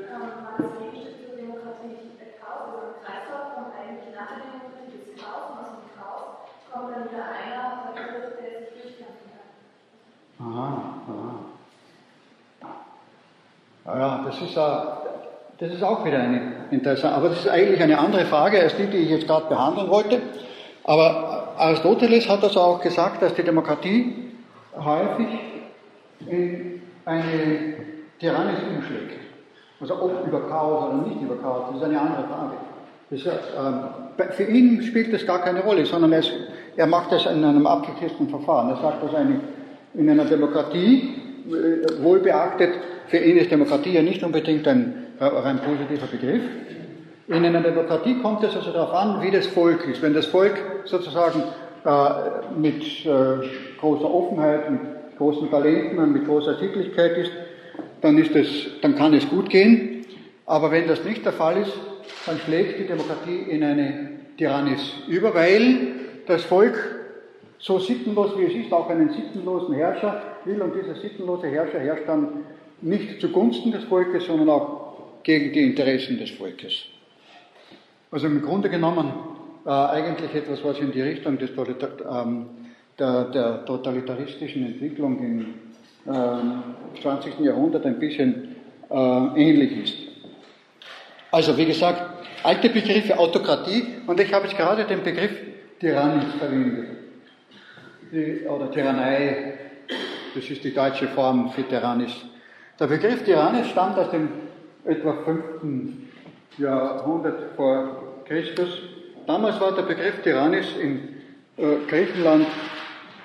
[13.85, 18.25] Ja, das ist, das ist auch wieder eine interessante, aber das ist eigentlich eine andere
[18.25, 20.19] Frage als die, die ich jetzt gerade behandeln wollte.
[20.85, 24.31] Aber Aristoteles hat also auch gesagt, dass die Demokratie
[24.75, 25.27] häufig
[26.27, 27.75] in eine
[28.19, 29.19] Tyrannis umschlägt.
[29.79, 32.53] Also ob über Chaos oder nicht über Chaos, das ist eine andere Frage.
[33.09, 36.31] Das, ähm, für ihn spielt das gar keine Rolle, sondern es,
[36.77, 38.69] er macht das in einem abgekürzten Verfahren.
[38.69, 39.41] Er sagt, dass eine,
[39.95, 41.15] in einer Demokratie,
[41.47, 42.73] äh, wohl beachtet,
[43.07, 46.41] für ihn ist Demokratie ja nicht unbedingt ein rein positiver Begriff.
[47.27, 50.01] In einer Demokratie kommt es also darauf an, wie das Volk ist.
[50.01, 50.53] Wenn das Volk
[50.85, 51.43] sozusagen
[51.85, 53.09] äh, mit äh,
[53.79, 54.81] großer Offenheit, mit
[55.21, 57.31] großen Talenten und mit großer Sittlichkeit ist,
[58.01, 60.03] dann, ist es, dann kann es gut gehen.
[60.47, 61.73] Aber wenn das nicht der Fall ist,
[62.25, 65.93] dann schlägt die Demokratie in eine Tyrannis über, weil
[66.25, 66.75] das Volk
[67.59, 72.07] so sittenlos wie es ist, auch einen sittenlosen Herrscher will und dieser sittenlose Herrscher herrscht
[72.07, 72.29] dann
[72.81, 76.85] nicht zugunsten des Volkes, sondern auch gegen die Interessen des Volkes.
[78.09, 79.13] Also im Grunde genommen
[79.67, 82.47] äh, eigentlich etwas, was in die Richtung des, ähm,
[83.01, 87.39] der, der, totalitaristischen Entwicklung im äh, 20.
[87.39, 88.55] Jahrhundert ein bisschen
[88.89, 89.95] äh, ähnlich ist.
[91.31, 92.01] Also wie gesagt,
[92.43, 95.31] alte Begriffe Autokratie und ich habe jetzt gerade den Begriff
[95.79, 96.89] Tyrannis verwendet.
[98.11, 99.53] Die, oder Tyrannei,
[100.35, 102.11] das ist die deutsche Form für Tyrannis.
[102.79, 104.29] Der Begriff Tyrannis stammt aus dem
[104.85, 105.93] etwa 5.
[106.57, 108.79] Jahrhundert vor Christus.
[109.25, 110.99] Damals war der Begriff Tyrannis in
[111.57, 112.45] äh, Griechenland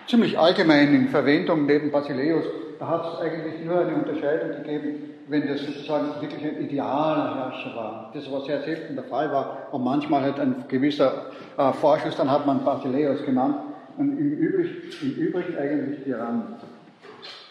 [0.08, 2.44] ziemlich allgemein in Verwendung neben Basileus.
[2.78, 7.74] Da hat es eigentlich nur eine Unterscheidung gegeben, wenn das sozusagen wirklich ein idealer Herrscher
[7.74, 8.10] war.
[8.14, 12.30] Das was sehr selten der Fall war und manchmal halt ein gewisser äh, Vorschuss, dann
[12.30, 13.56] hat man Basileus genannt
[13.96, 16.56] und im, Übrig, im Übrigen eigentlich Tyrann.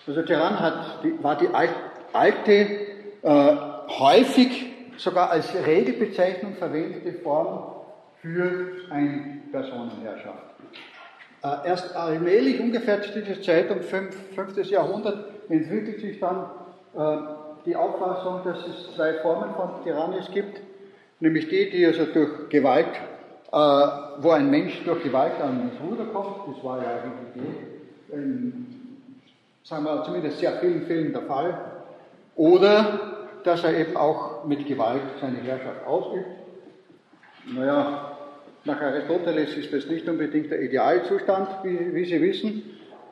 [0.08, 1.50] Also Tyrann hat, die, war die
[2.14, 2.52] alte,
[3.24, 3.56] äh,
[3.88, 7.76] häufig sogar als Regelbezeichnung verwendete Form
[8.22, 10.55] für eine Personenherrschaft.
[11.46, 14.34] Äh, erst allmählich, ungefähr zu dieser Zeit, um 5.
[14.34, 14.68] 5.
[14.68, 16.46] Jahrhundert, entwickelt sich dann
[16.96, 17.18] äh,
[17.68, 20.60] die Auffassung, dass es zwei Formen von Tyrannis gibt,
[21.20, 22.88] nämlich die, die also durch Gewalt,
[23.52, 27.46] äh, wo ein Mensch durch Gewalt an das Ruder kommt, das war ja eigentlich
[28.12, 28.66] in,
[29.62, 31.60] sagen wir zumindest sehr vielen Fällen der Fall,
[32.36, 36.26] oder dass er eben auch mit Gewalt seine Herrschaft ausübt.
[37.54, 38.15] Naja,
[38.66, 42.64] nach Aristoteles ist das nicht unbedingt der Idealzustand, wie, wie Sie wissen,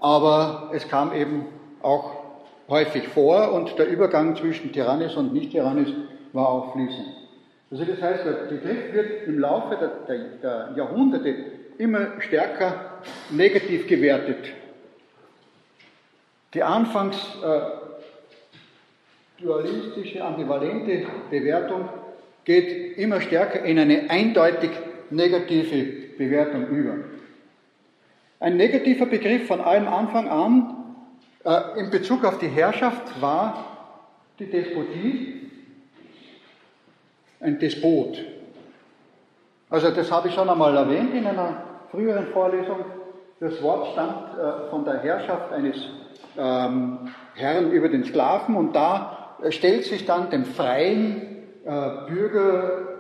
[0.02, 1.46] aber es kam eben
[1.82, 2.24] auch
[2.68, 5.90] häufig vor und der Übergang zwischen Tyrannis und Nicht-Tyrannis
[6.34, 7.08] war auch fließend.
[7.72, 11.36] Also das heißt, der Begriff wird im Laufe der, der, der Jahrhunderte
[11.78, 14.54] immer stärker negativ gewertet.
[16.54, 21.90] Die anfangs äh, dualistische, ambivalente Bewertung
[22.46, 24.70] geht immer stärker in eine eindeutig
[25.16, 26.96] negative Bewertung über.
[28.40, 30.84] Ein negativer Begriff von allem Anfang an
[31.46, 33.74] äh, in Bezug auf die Herrschaft war
[34.40, 35.50] die Despotie,
[37.40, 38.24] ein Despot.
[39.70, 42.86] Also das habe ich schon einmal erwähnt in einer früheren Vorlesung.
[43.40, 45.76] Das Wort stammt äh, von der Herrschaft eines
[46.38, 51.22] ähm, Herrn über den Sklaven und da äh, stellt sich dann dem freien
[51.66, 52.93] äh, Bürger,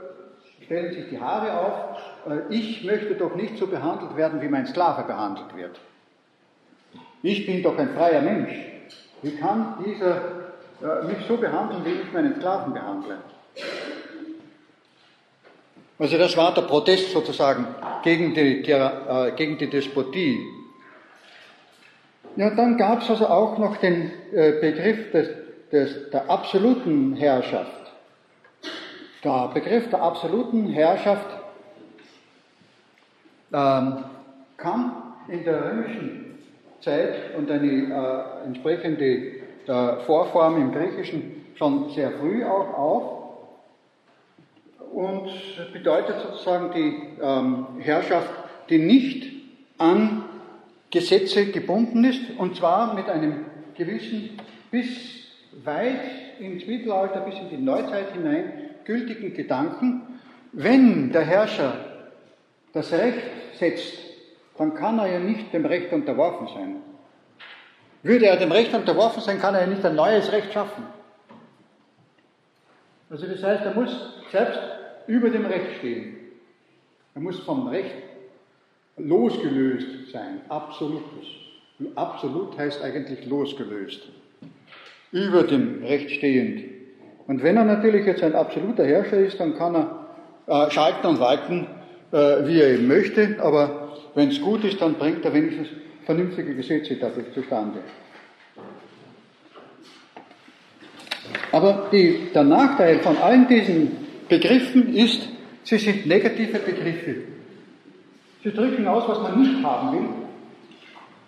[0.66, 4.66] stellen sich die Haare auf, äh, ich möchte doch nicht so behandelt werden, wie mein
[4.68, 5.80] Sklave behandelt wird.
[7.22, 8.54] Ich bin doch ein freier Mensch.
[9.22, 10.16] Wie kann dieser
[10.82, 13.18] äh, mich so behandeln, wie ich meinen Sklaven behandle?
[16.00, 17.68] Also das war der Protest sozusagen
[18.04, 20.40] gegen die, der, äh, gegen die Despotie.
[22.36, 25.30] Ja, dann gab es also auch noch den äh, Begriff des,
[25.72, 27.83] des, der absoluten Herrschaft.
[29.24, 31.26] Der Begriff der absoluten Herrschaft
[33.54, 34.04] ähm,
[34.58, 36.40] kam in der römischen
[36.82, 39.06] Zeit und eine äh, entsprechende
[39.66, 43.24] äh, Vorform im Griechischen schon sehr früh auch auf
[44.94, 45.30] und
[45.72, 48.30] bedeutet sozusagen die ähm, Herrschaft,
[48.70, 49.32] die nicht
[49.78, 50.26] an
[50.92, 54.38] Gesetze gebunden ist, und zwar mit einem gewissen
[54.70, 54.88] bis
[55.64, 60.20] weit ins Mittelalter, bis in die Neuzeit hinein gültigen Gedanken,
[60.52, 61.74] wenn der Herrscher
[62.74, 63.24] das Recht
[63.58, 63.94] setzt,
[64.58, 66.76] dann kann er ja nicht dem Recht unterworfen sein.
[68.04, 70.84] Würde er dem Recht unterworfen sein, kann er ja nicht ein neues Recht schaffen.
[73.10, 74.60] Also das heißt, er muss selbst
[75.08, 76.18] über dem Recht stehen.
[77.16, 77.94] Er muss vom Recht
[78.98, 81.28] losgelöst sein, absolutes.
[81.96, 84.10] Absolut heißt eigentlich losgelöst,
[85.12, 86.73] über dem Recht stehend.
[87.28, 91.20] Und wenn er natürlich jetzt ein absoluter Herrscher ist, dann kann er äh, schalten und
[91.20, 91.68] walten,
[92.12, 95.70] äh, wie er eben möchte, aber wenn es gut ist, dann bringt er wenigstens
[96.06, 97.80] vernünftige Gesetze dadurch zustande.
[101.52, 103.92] Aber die, der Nachteil von allen diesen
[104.28, 105.30] Begriffen ist,
[105.64, 107.16] sie sind negative Begriffe.
[108.44, 110.10] Sie drücken aus, was man nicht haben will.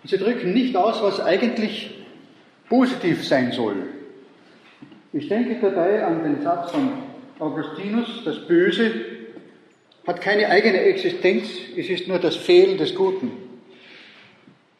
[0.04, 2.04] Sie drücken nicht aus, was eigentlich
[2.68, 3.76] positiv sein soll.
[5.18, 6.92] Ich denke dabei an den Satz von
[7.38, 8.90] Augustinus, das Böse
[10.06, 13.30] hat keine eigene Existenz, es ist nur das Fehlen des Guten.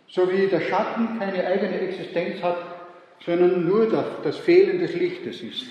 [0.09, 2.59] So wie der Schatten keine eigene Existenz hat,
[3.25, 3.87] sondern nur
[4.23, 5.69] das Fehlen des Lichtes ist.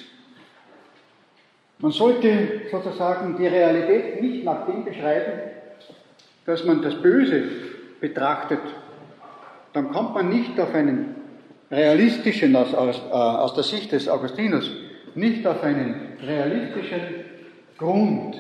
[1.77, 5.51] Man sollte sozusagen die Realität nicht nach dem beschreiben,
[6.47, 7.43] dass man das Böse
[8.01, 8.61] betrachtet.
[9.73, 11.14] Dann kommt man nicht auf einen
[11.71, 14.69] realistischen, aus, aus, äh, aus der Sicht des Augustinus,
[15.15, 16.99] nicht auf einen realistischen
[17.77, 18.35] Grund,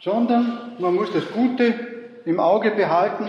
[0.00, 1.74] sondern man muss das Gute
[2.24, 3.26] im Auge behalten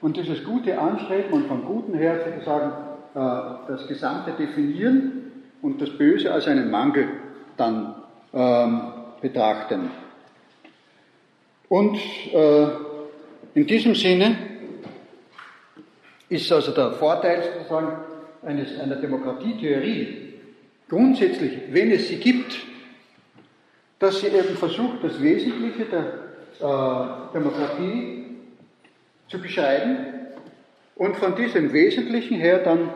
[0.00, 2.72] und dieses Gute anstreben und vom Guten her sozusagen
[3.14, 7.08] äh, das Gesamte definieren und das Böse als einen Mangel
[7.56, 7.94] dann
[8.34, 8.82] ähm,
[9.20, 9.90] betrachten.
[11.68, 11.96] Und
[12.32, 12.66] äh,
[13.54, 14.36] in diesem Sinne
[16.32, 17.98] ist also der Vorteil sozusagen
[18.42, 20.32] eines, einer Demokratietheorie
[20.88, 22.58] grundsätzlich, wenn es sie gibt,
[23.98, 26.00] dass sie eben versucht, das Wesentliche der
[26.58, 28.24] äh, Demokratie
[29.28, 29.96] zu beschreiben
[30.96, 32.90] und von diesem Wesentlichen her dann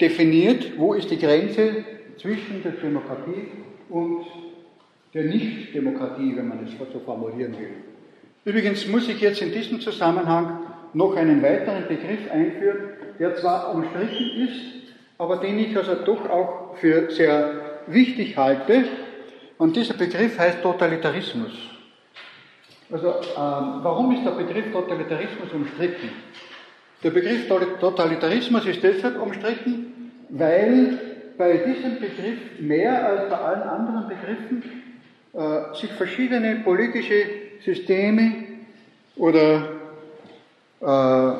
[0.00, 1.84] definiert, wo ist die Grenze
[2.18, 3.48] zwischen der Demokratie
[3.88, 4.26] und
[5.14, 7.74] der Nicht-Demokratie, wenn man es so formulieren will.
[8.44, 14.48] Übrigens muss ich jetzt in diesem Zusammenhang noch einen weiteren Begriff einführen, der zwar umstritten
[14.48, 14.60] ist,
[15.18, 18.84] aber den ich also doch auch für sehr wichtig halte.
[19.58, 21.52] Und dieser Begriff heißt Totalitarismus.
[22.90, 26.10] Also ähm, warum ist der Begriff Totalitarismus umstritten?
[27.02, 30.98] Der Begriff Totalitarismus ist deshalb umstritten, weil
[31.38, 34.62] bei diesem Begriff mehr als bei allen anderen Begriffen
[35.32, 37.24] äh, sich verschiedene politische
[37.64, 38.32] Systeme
[39.16, 39.71] oder
[40.82, 41.32] äh,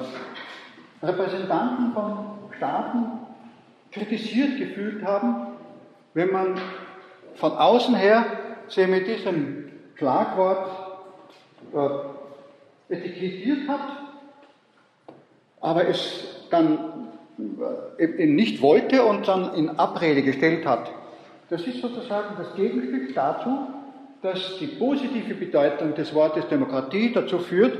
[1.05, 3.05] Repräsentanten von Staaten
[3.90, 5.48] kritisiert gefühlt haben,
[6.14, 6.61] wenn man
[7.35, 8.24] von außen her
[8.68, 10.70] sie mit diesem Schlagwort
[11.74, 13.80] äh, etikettiert hat,
[15.61, 17.09] aber es dann
[17.99, 20.90] äh, eben nicht wollte und dann in Abrede gestellt hat.
[21.51, 23.66] Das ist sozusagen das Gegenstück dazu,
[24.22, 27.76] dass die positive Bedeutung des Wortes Demokratie dazu führt,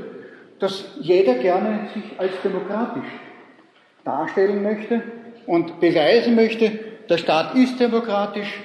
[0.63, 3.11] dass jeder gerne sich als demokratisch
[4.05, 5.01] darstellen möchte
[5.45, 6.71] und beweisen möchte,
[7.09, 8.61] der Staat ist demokratisch,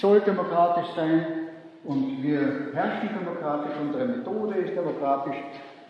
[0.00, 1.24] soll demokratisch sein
[1.84, 5.36] und wir herrschen demokratisch, unsere Methode ist demokratisch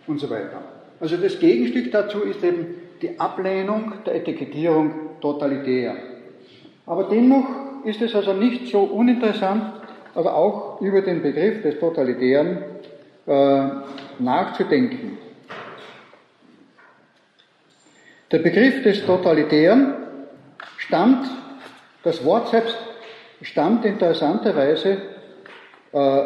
[0.07, 0.61] und so weiter.
[1.01, 2.67] Also das Gegenstück dazu ist eben
[3.01, 5.97] die Ablehnung der Etikettierung totalitär.
[6.85, 7.47] Aber dennoch
[7.87, 9.63] ist es also nicht so uninteressant,
[10.15, 12.59] aber auch über den Begriff des Totalitären
[13.27, 13.69] äh,
[14.19, 15.19] nachzudenken.
[18.31, 19.95] Der Begriff des Totalitären
[20.79, 21.29] stammt,
[22.03, 22.77] das Wort selbst
[23.43, 25.03] stammt interessanterweise
[25.93, 26.23] äh,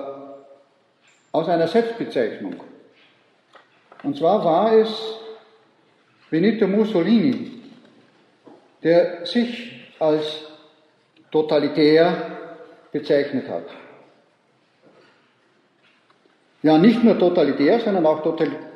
[1.32, 2.56] aus einer Selbstbezeichnung.
[4.02, 4.88] Und zwar war es
[6.30, 7.62] Benito Mussolini,
[8.82, 10.42] der sich als
[11.30, 12.14] totalitär
[12.92, 13.66] bezeichnet hat.
[16.66, 18.24] Ja, nicht nur totalitär, sondern auch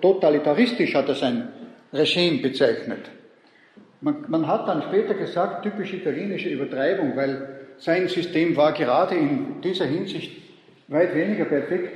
[0.01, 1.49] totalitaristisch hat er sein
[1.93, 3.11] Regime bezeichnet.
[4.01, 9.61] Man, man, hat dann später gesagt, typisch italienische Übertreibung, weil sein System war gerade in
[9.61, 10.31] dieser Hinsicht
[10.87, 11.91] weit weniger perfekt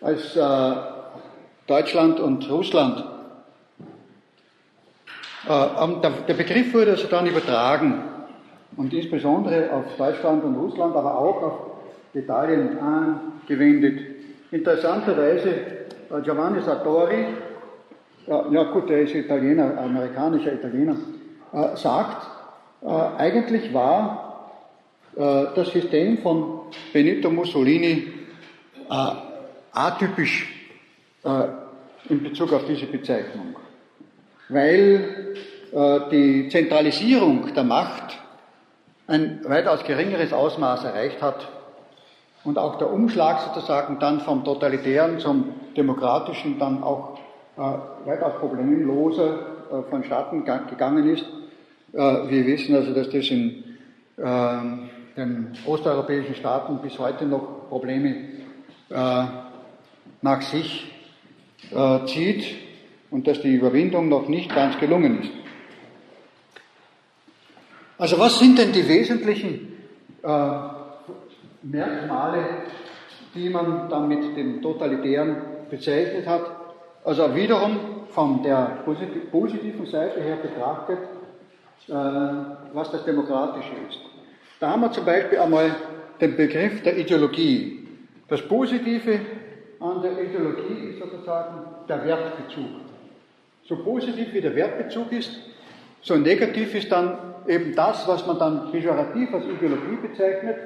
[0.00, 0.74] als äh,
[1.68, 3.04] Deutschland und Russland.
[5.46, 8.02] Äh, der, der Begriff wurde also dann übertragen
[8.76, 11.58] und insbesondere auf Deutschland und Russland, aber auch auf
[12.12, 14.07] Italien angewendet.
[14.50, 17.26] Interessanterweise, äh, Giovanni Sartori,
[18.26, 20.96] ja gut, der ist Italiener, amerikanischer Italiener,
[21.52, 22.26] äh, sagt,
[22.82, 24.24] äh, eigentlich war
[25.16, 26.60] das System von
[26.92, 28.06] Benito Mussolini
[29.72, 30.70] atypisch
[32.08, 33.56] in Bezug auf diese Bezeichnung,
[34.48, 35.34] weil
[36.12, 38.16] die Zentralisierung der Macht
[39.08, 41.48] ein weitaus geringeres Ausmaß erreicht hat
[42.48, 47.18] und auch der Umschlag sozusagen dann vom Totalitären zum Demokratischen dann auch
[47.58, 47.60] äh,
[48.08, 49.34] weitaus problemloser
[49.70, 51.24] äh, vonstatten gegangen ist.
[51.92, 53.64] Äh, wir wissen also, dass das in
[54.16, 54.22] äh,
[55.14, 58.14] den osteuropäischen Staaten bis heute noch Probleme
[58.88, 59.24] äh,
[60.22, 60.90] nach sich
[61.70, 62.46] äh, zieht
[63.10, 65.30] und dass die Überwindung noch nicht ganz gelungen ist.
[67.98, 69.74] Also was sind denn die wesentlichen
[70.22, 70.77] äh,
[71.62, 72.44] Merkmale,
[73.34, 75.36] die man dann mit dem Totalitären
[75.70, 76.42] bezeichnet hat?
[77.04, 77.78] Also wiederum
[78.10, 78.78] von der
[79.30, 80.98] positiven Seite her betrachtet,
[81.88, 81.92] äh,
[82.72, 83.98] was das Demokratische ist.
[84.60, 85.74] Da haben wir zum Beispiel einmal
[86.20, 87.86] den Begriff der Ideologie.
[88.28, 89.20] Das Positive
[89.80, 92.66] an der Ideologie ist sozusagen der Wertbezug.
[93.64, 95.30] So positiv wie der Wertbezug ist,
[96.00, 100.56] so negativ ist dann eben das, was man dann pejorativ als Ideologie bezeichnet,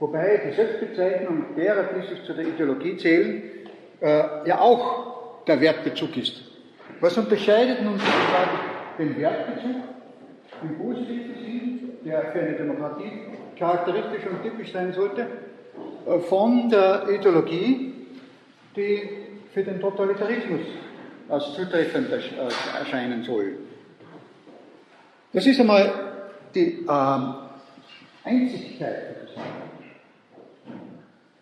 [0.00, 3.42] wobei die Selbstbezeichnung derer, die sich zu der Ideologie zählen,
[4.00, 6.42] äh, ja auch der Wertbezug ist.
[7.00, 8.58] Was unterscheidet nun sozusagen
[8.98, 9.76] den Wertbezug
[10.62, 13.12] im positiven Sinn, der für eine Demokratie
[13.58, 15.26] charakteristisch und typisch sein sollte,
[16.06, 17.94] äh, von der Ideologie,
[18.76, 19.08] die
[19.52, 20.60] für den Totalitarismus
[21.28, 22.08] als zutreffend
[22.78, 23.58] erscheinen soll.
[25.32, 25.92] Das ist einmal
[26.54, 27.34] die ähm,
[28.24, 29.17] Einzigkeit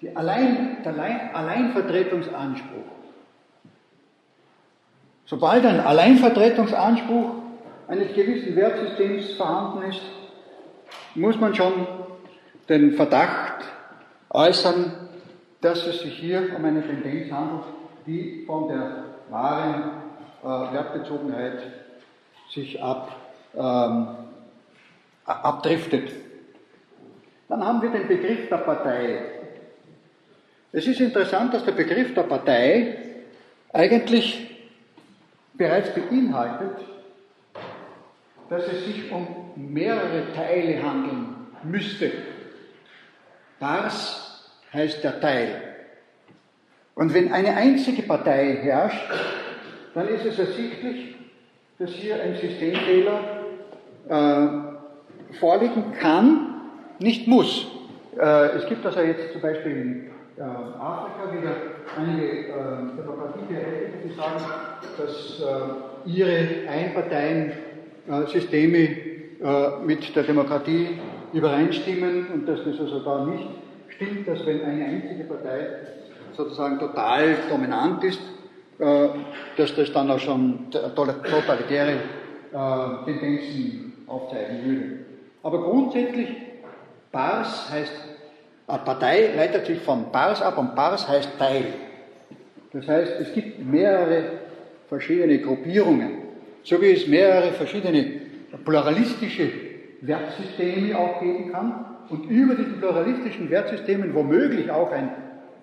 [0.01, 2.85] die Allein, der Allein, Alleinvertretungsanspruch.
[5.25, 7.35] Sobald ein Alleinvertretungsanspruch
[7.89, 10.03] eines gewissen Wertsystems vorhanden ist,
[11.15, 11.87] muss man schon
[12.69, 13.65] den Verdacht
[14.31, 14.93] äußern,
[15.61, 17.65] dass es sich hier um eine Tendenz handelt,
[18.07, 19.91] die von der wahren
[20.43, 21.59] äh, Wertbezogenheit
[22.53, 23.17] sich ab,
[23.57, 24.09] ähm,
[25.25, 26.13] abdriftet.
[27.49, 29.36] Dann haben wir den Begriff der Partei.
[30.77, 32.99] Es ist interessant, dass der Begriff der Partei
[33.72, 34.59] eigentlich
[35.55, 36.85] bereits beinhaltet,
[38.51, 41.29] dass es sich um mehrere Teile handeln
[41.62, 42.12] müsste.
[43.59, 45.62] Das heißt der Teil.
[46.95, 49.11] Und wenn eine einzige Partei herrscht,
[49.95, 51.16] dann ist es ersichtlich,
[51.79, 53.20] dass hier ein Systemfehler
[54.11, 56.61] äh, vorliegen kann,
[56.99, 57.66] nicht muss.
[58.20, 61.57] Äh, es gibt also jetzt zum Beispiel äh, Afrika wieder
[61.97, 62.53] einige äh,
[62.97, 64.45] Demokratietheoretiker, die sagen,
[64.99, 65.45] dass äh,
[66.09, 71.01] ihre Einparteien-Systeme äh, mit der Demokratie
[71.32, 73.49] übereinstimmen und dass das also da nicht
[73.89, 75.66] stimmt, dass wenn eine einzige Partei
[76.37, 78.20] sozusagen total dominant ist,
[78.78, 79.09] äh,
[79.57, 81.95] dass das dann auch schon totalitäre
[82.53, 84.99] äh, Tendenzen aufzeigen würde.
[85.43, 86.28] Aber grundsätzlich,
[87.11, 88.16] Pars heißt,
[88.67, 91.64] Partei leitet sich von Pars ab und Pars heißt Teil.
[92.73, 94.25] Das heißt, es gibt mehrere
[94.89, 96.19] verschiedene Gruppierungen,
[96.62, 98.21] so wie es mehrere verschiedene
[98.64, 99.51] pluralistische
[100.01, 105.11] Wertsysteme auch geben kann und über diesen pluralistischen Wertsystemen womöglich auch ein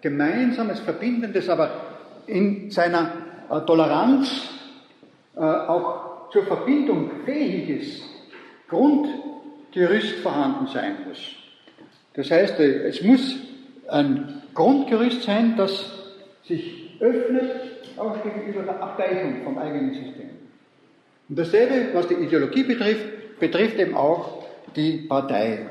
[0.01, 1.71] gemeinsames, verbindendes, aber
[2.27, 3.11] in seiner
[3.49, 4.49] äh, Toleranz
[5.35, 8.01] äh, auch zur Verbindung fähiges
[8.67, 9.07] Grund
[9.71, 11.42] Gerüst vorhanden sein muss.
[12.13, 13.37] Das heißt, äh, es muss
[13.89, 15.91] ein Grundgerüst sein, das
[16.43, 17.51] sich öffnet
[17.97, 20.29] auch gegenüber der Abweichung vom eigenen System.
[21.29, 24.43] Und dasselbe, was die Ideologie betrifft, betrifft eben auch
[24.75, 25.69] die Partei.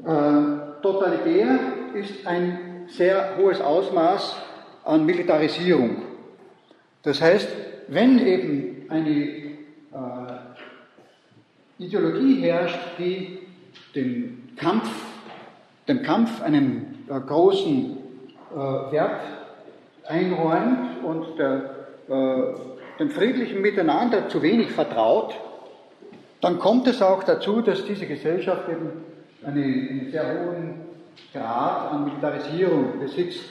[0.00, 1.58] Äh, totalitär
[1.94, 4.36] ist ein sehr hohes Ausmaß
[4.84, 6.02] an Militarisierung.
[7.02, 7.48] Das heißt,
[7.88, 9.54] wenn eben eine äh,
[11.78, 13.38] Ideologie herrscht, die
[13.94, 14.90] den Kampf,
[15.88, 17.96] dem Kampf einen äh, großen
[18.52, 19.20] äh, Wert
[20.06, 25.34] einräumt und der, äh, dem friedlichen Miteinander zu wenig vertraut,
[26.40, 28.90] dann kommt es auch dazu, dass diese Gesellschaft eben
[29.44, 30.80] einen, einen sehr hohen
[31.32, 33.44] Grad an Militarisierung besitzt.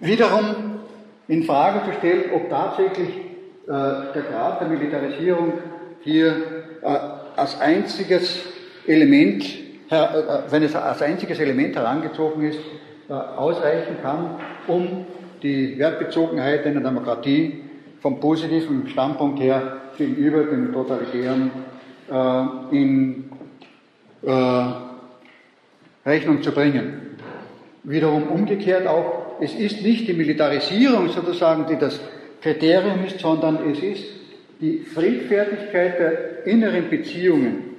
[0.00, 0.80] Wiederum
[1.28, 5.54] in Frage zu stellen, ob tatsächlich äh, der Grad der Militarisierung
[6.02, 6.36] hier
[6.82, 6.98] äh,
[7.36, 8.40] als einziges
[8.86, 9.44] Element,
[9.90, 10.06] äh,
[10.50, 12.58] wenn es als einziges Element herangezogen ist,
[13.08, 15.06] äh, ausreichen kann, um
[15.42, 17.62] die Wertbezogenheit einer Demokratie
[18.00, 21.50] vom positiven Standpunkt her gegenüber dem totalitären
[22.10, 23.30] äh, in
[24.22, 24.64] äh,
[26.06, 27.18] Rechnung zu bringen.
[27.82, 32.00] Wiederum umgekehrt auch, es ist nicht die Militarisierung sozusagen, die das
[32.40, 34.04] Kriterium ist, sondern es ist
[34.60, 37.74] die Friedfertigkeit der inneren Beziehungen,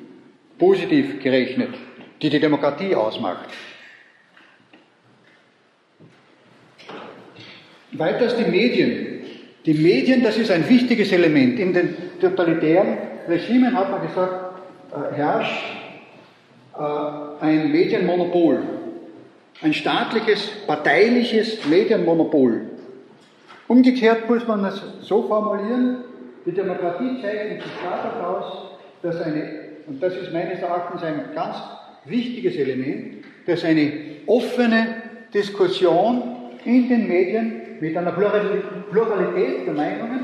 [0.58, 1.70] positiv gerechnet,
[2.22, 3.50] die die Demokratie ausmacht.
[7.92, 9.22] Weiters die Medien.
[9.66, 11.60] Die Medien, das ist ein wichtiges Element.
[11.60, 12.98] In den totalitären
[13.28, 14.60] Regimen hat man gesagt,
[14.92, 15.64] äh, herrscht
[16.78, 18.62] äh, ein Medienmonopol,
[19.62, 22.62] ein staatliches, parteiliches Medienmonopol.
[23.68, 26.04] Umgekehrt muss man es so formulieren,
[26.46, 28.54] die Demokratie zeichnet sich dadurch aus,
[29.02, 29.44] dass eine,
[29.88, 31.58] und das ist meines Erachtens ein ganz
[32.06, 33.92] wichtiges Element, dass eine
[34.28, 34.88] offene
[35.34, 40.20] Diskussion in den Medien mit einer Pluralität der Meinungen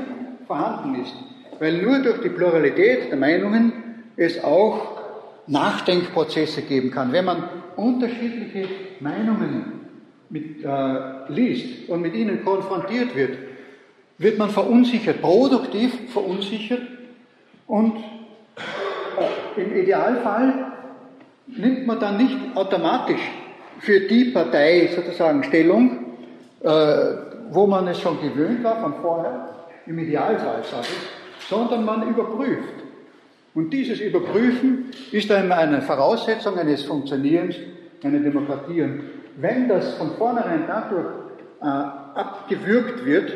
[0.46, 1.14] vorhanden ist.
[1.58, 3.72] Weil nur durch die Pluralität der Meinungen
[4.16, 5.00] es auch
[5.46, 7.12] Nachdenkprozesse geben kann.
[7.12, 7.44] Wenn man
[7.76, 8.68] unterschiedliche
[9.00, 9.80] Meinungen
[10.30, 13.36] mit, äh, liest und mit ihnen konfrontiert wird,
[14.22, 16.82] wird man verunsichert, produktiv verunsichert
[17.66, 17.96] und
[19.56, 20.72] im Idealfall
[21.46, 23.20] nimmt man dann nicht automatisch
[23.80, 26.04] für die Partei sozusagen Stellung,
[26.62, 26.68] äh,
[27.50, 29.48] wo man es schon gewöhnt war von vorher,
[29.86, 32.74] im Idealfall sage ich, sondern man überprüft.
[33.54, 37.56] Und dieses Überprüfen ist dann eine Voraussetzung eines Funktionierens
[38.02, 38.82] einer Demokratie.
[38.82, 39.02] Und
[39.36, 41.06] wenn das von vornherein dadurch
[41.60, 43.32] äh, abgewürgt wird,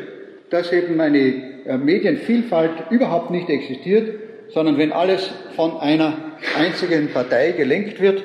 [0.49, 4.19] dass eben eine äh, Medienvielfalt überhaupt nicht existiert,
[4.49, 6.17] sondern wenn alles von einer
[6.57, 8.23] einzigen Partei gelenkt wird,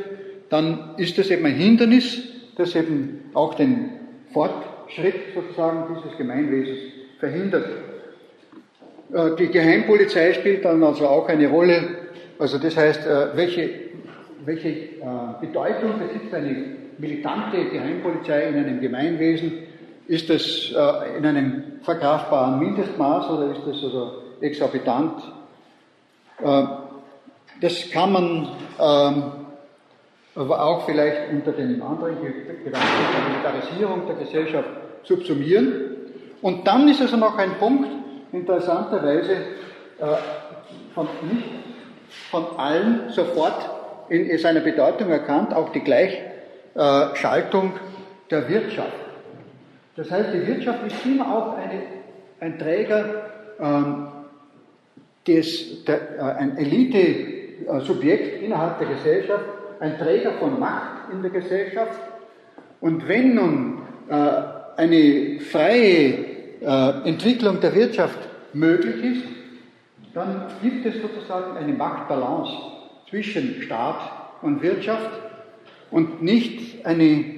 [0.49, 2.23] dann ist das eben ein Hindernis,
[2.57, 3.91] das eben auch den
[4.33, 6.79] Fortschritt sozusagen dieses Gemeinwesens
[7.18, 7.66] verhindert.
[9.12, 11.83] Äh, die Geheimpolizei spielt dann also auch eine Rolle.
[12.39, 13.70] Also das heißt, äh, welche,
[14.45, 14.89] welche
[15.41, 16.64] Bedeutung besitzt eine
[16.99, 19.53] militante Geheimpolizei in einem Gemeinwesen?
[20.09, 20.73] Ist das
[21.17, 25.23] in einem verkraftbaren Mindestmaß oder ist das also exorbitant?
[27.61, 28.49] Das kann man
[28.81, 29.33] ähm,
[30.35, 32.17] aber auch vielleicht unter den anderen
[32.65, 34.69] Gedanken der Militarisierung der Gesellschaft
[35.05, 35.97] subsumieren.
[36.41, 37.89] Und dann ist also noch ein Punkt,
[38.33, 40.07] interessanterweise äh,
[40.95, 41.45] von, nicht
[42.31, 43.69] von allen sofort
[44.09, 47.75] in seiner Bedeutung erkannt, auch die Gleichschaltung
[48.31, 49.02] der Wirtschaft.
[49.97, 51.82] Das heißt, die Wirtschaft ist immer auch eine,
[52.40, 53.30] ein Träger,
[53.61, 54.09] ähm,
[55.26, 59.45] des, der, äh, ein Elite-Subjekt innerhalb der Gesellschaft,
[59.80, 62.01] ein Träger von Macht in der Gesellschaft.
[62.80, 64.14] Und wenn nun äh,
[64.76, 66.14] eine freie
[66.61, 68.18] äh, Entwicklung der Wirtschaft
[68.53, 69.24] möglich ist,
[70.14, 72.53] dann gibt es sozusagen eine Machtbalance
[73.09, 74.01] zwischen Staat
[74.43, 75.11] und Wirtschaft
[75.90, 77.32] und nicht eine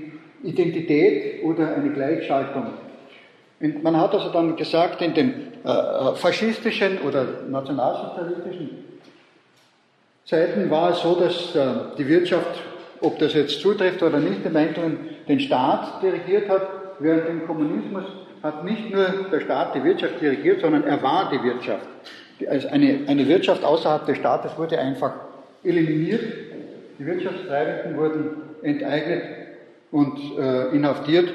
[0.44, 2.66] Identität oder eine Gleichschaltung.
[3.60, 5.34] Und man hat also dann gesagt, in den
[5.64, 8.84] äh, faschistischen oder nationalsozialistischen
[10.26, 12.60] Zeiten war es so, dass äh, die Wirtschaft,
[13.00, 16.66] ob das jetzt zutrifft oder nicht, im Einzelnen den Staat dirigiert hat,
[16.98, 18.04] während im Kommunismus
[18.42, 21.86] hat nicht nur der Staat die Wirtschaft dirigiert, sondern er war die Wirtschaft.
[22.48, 25.14] Also eine, eine Wirtschaft außerhalb des Staates wurde einfach
[25.62, 26.22] eliminiert.
[26.98, 28.30] Die Wirtschaftstreibenden wurden
[28.62, 29.22] enteignet
[29.94, 31.32] und äh, inhaftiert.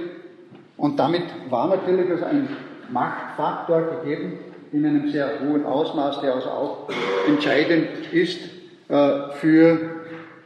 [0.75, 2.49] Und damit war natürlich also ein
[2.91, 4.33] Machtfaktor gegeben
[4.73, 6.89] in einem sehr hohen Ausmaß, der also auch
[7.25, 8.41] entscheidend ist
[8.89, 9.79] äh, für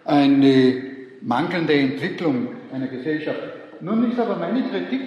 [0.06, 0.84] eine
[1.22, 3.40] mangelnde Entwicklung einer Gesellschaft.
[3.82, 5.02] Nun ist aber meine Kritik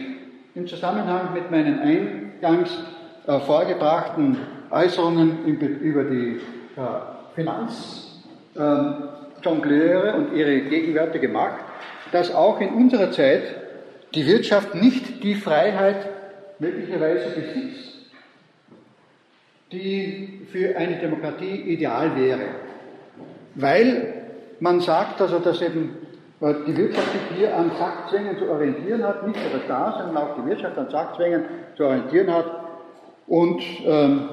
[0.56, 2.76] im Zusammenhang mit meinen eingangs
[3.28, 4.36] äh, vorgebrachten
[4.72, 6.40] Äußerungen über die
[6.76, 6.80] äh,
[7.36, 11.65] Finanzjongleure ähm, und ihre gegenwärtige Macht,
[12.12, 13.42] dass auch in unserer Zeit
[14.14, 16.08] die Wirtschaft nicht die Freiheit
[16.58, 18.10] möglicherweise besitzt,
[19.72, 22.46] die für eine Demokratie ideal wäre.
[23.54, 24.14] Weil
[24.60, 25.96] man sagt, also, dass eben
[26.40, 30.16] äh, die Wirtschaft sich hier an Sackzwängen zu orientieren hat, nicht nur der Staat, sondern
[30.16, 31.44] auch die Wirtschaft an Sackzwängen
[31.76, 32.46] zu orientieren hat
[33.26, 34.28] und ähm,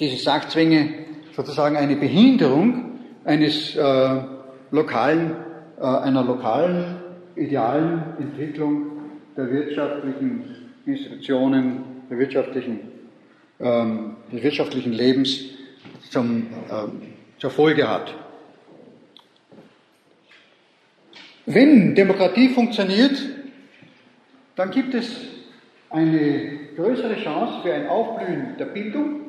[0.00, 0.90] diese Sackzwänge
[1.36, 4.20] sozusagen eine Behinderung eines äh,
[4.70, 5.36] lokalen,
[5.80, 6.96] einer lokalen,
[7.36, 8.86] idealen Entwicklung
[9.36, 12.80] der wirtschaftlichen Institutionen, der wirtschaftlichen,
[13.60, 15.40] ähm, des wirtschaftlichen Lebens
[16.10, 17.02] zum, ähm,
[17.38, 18.14] zur Folge hat.
[21.46, 23.22] Wenn Demokratie funktioniert,
[24.56, 25.08] dann gibt es
[25.90, 29.20] eine größere Chance für ein Aufblühen der Bildung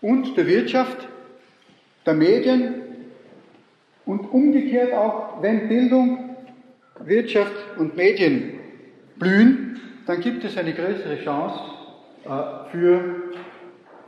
[0.00, 1.08] und der Wirtschaft,
[2.06, 2.77] der Medien
[4.08, 6.36] und umgekehrt auch, wenn Bildung,
[7.04, 8.54] Wirtschaft und Medien
[9.16, 11.60] blühen, dann gibt es eine größere Chance
[12.24, 13.00] äh, für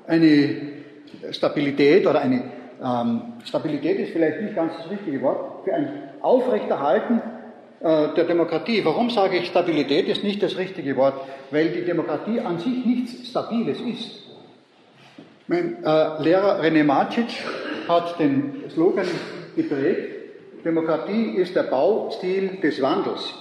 [0.06, 0.56] eine
[1.32, 2.44] Stabilität oder eine
[2.82, 7.20] ähm, Stabilität ist vielleicht nicht ganz das richtige Wort, für ein Aufrechterhalten
[7.80, 8.82] äh, der Demokratie.
[8.82, 11.20] Warum sage ich Stabilität ist nicht das richtige Wort?
[11.50, 14.22] Weil die Demokratie an sich nichts Stabiles ist.
[15.46, 17.26] Mein äh, Lehrer René Macic
[17.86, 19.06] hat den Slogan
[19.56, 20.20] geprägt,
[20.64, 23.34] Demokratie ist der Baustil des Wandels.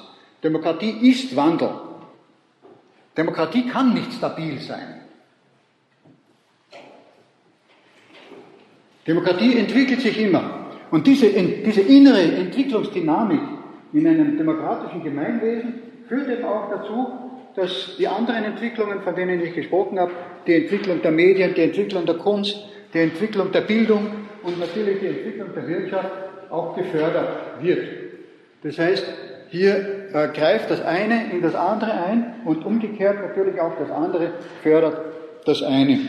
[0.43, 1.69] Demokratie ist Wandel.
[3.17, 5.01] Demokratie kann nicht stabil sein.
[9.05, 10.67] Demokratie entwickelt sich immer.
[10.91, 13.41] Und diese, diese innere Entwicklungsdynamik
[13.91, 15.73] in einem demokratischen Gemeinwesen
[16.07, 17.07] führt eben auch dazu,
[17.55, 20.11] dass die anderen Entwicklungen, von denen ich gesprochen habe,
[20.47, 22.55] die Entwicklung der Medien, die Entwicklung der Kunst,
[22.93, 26.11] die Entwicklung der Bildung und natürlich die Entwicklung der Wirtschaft
[26.49, 27.87] auch gefördert wird.
[28.63, 29.05] Das heißt,
[29.49, 29.75] hier
[30.13, 34.31] äh, greift das eine in das andere ein und umgekehrt natürlich auch das andere
[34.61, 34.97] fördert
[35.45, 35.99] das eine.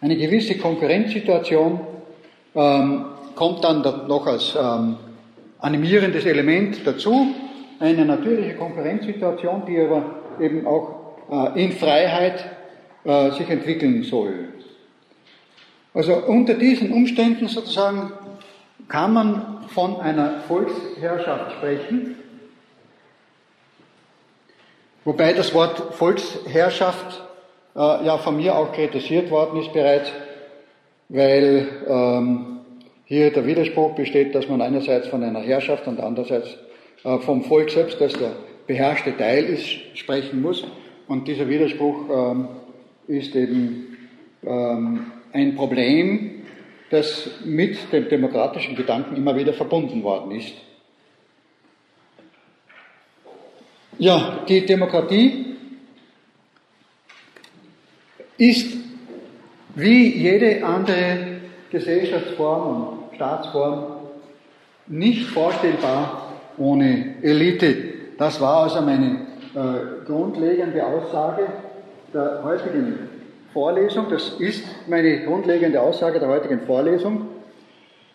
[0.00, 1.80] Eine gewisse Konkurrenzsituation
[2.54, 4.96] ähm, kommt dann noch als ähm,
[5.60, 7.28] animierendes Element dazu.
[7.80, 10.04] Eine natürliche Konkurrenzsituation, die aber
[10.40, 12.44] eben auch äh, in Freiheit
[13.04, 14.48] äh, sich entwickeln soll.
[15.94, 18.12] Also unter diesen Umständen sozusagen
[18.88, 22.16] kann man von einer Volksherrschaft sprechen,
[25.04, 27.22] wobei das Wort Volksherrschaft
[27.76, 30.10] äh, ja von mir auch kritisiert worden ist bereits,
[31.08, 32.58] weil ähm,
[33.04, 36.56] hier der Widerspruch besteht, dass man einerseits von einer Herrschaft und andererseits
[37.04, 38.32] äh, vom Volk selbst, das der
[38.66, 40.64] beherrschte Teil ist, sprechen muss.
[41.06, 42.48] Und dieser Widerspruch ähm,
[43.06, 43.96] ist eben
[44.42, 46.44] ähm, ein Problem,
[46.90, 50.54] das mit dem demokratischen Gedanken immer wieder verbunden worden ist.
[53.98, 55.56] Ja, die Demokratie
[58.38, 58.76] ist
[59.74, 63.96] wie jede andere Gesellschaftsform und Staatsform
[64.86, 67.76] nicht vorstellbar ohne Elite.
[68.18, 71.46] Das war also meine äh, grundlegende Aussage
[72.12, 73.13] der heutigen
[73.54, 74.10] Vorlesung.
[74.10, 77.28] Das ist meine grundlegende Aussage der heutigen Vorlesung.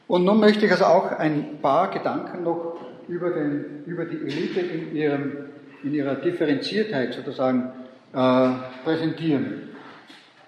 [0.08, 2.76] Und nun möchte ich also auch ein paar Gedanken noch
[3.08, 5.50] über, den, über die Elite in, ihrem,
[5.84, 7.72] in ihrer Differenziertheit sozusagen
[8.14, 8.50] äh,
[8.84, 9.70] präsentieren.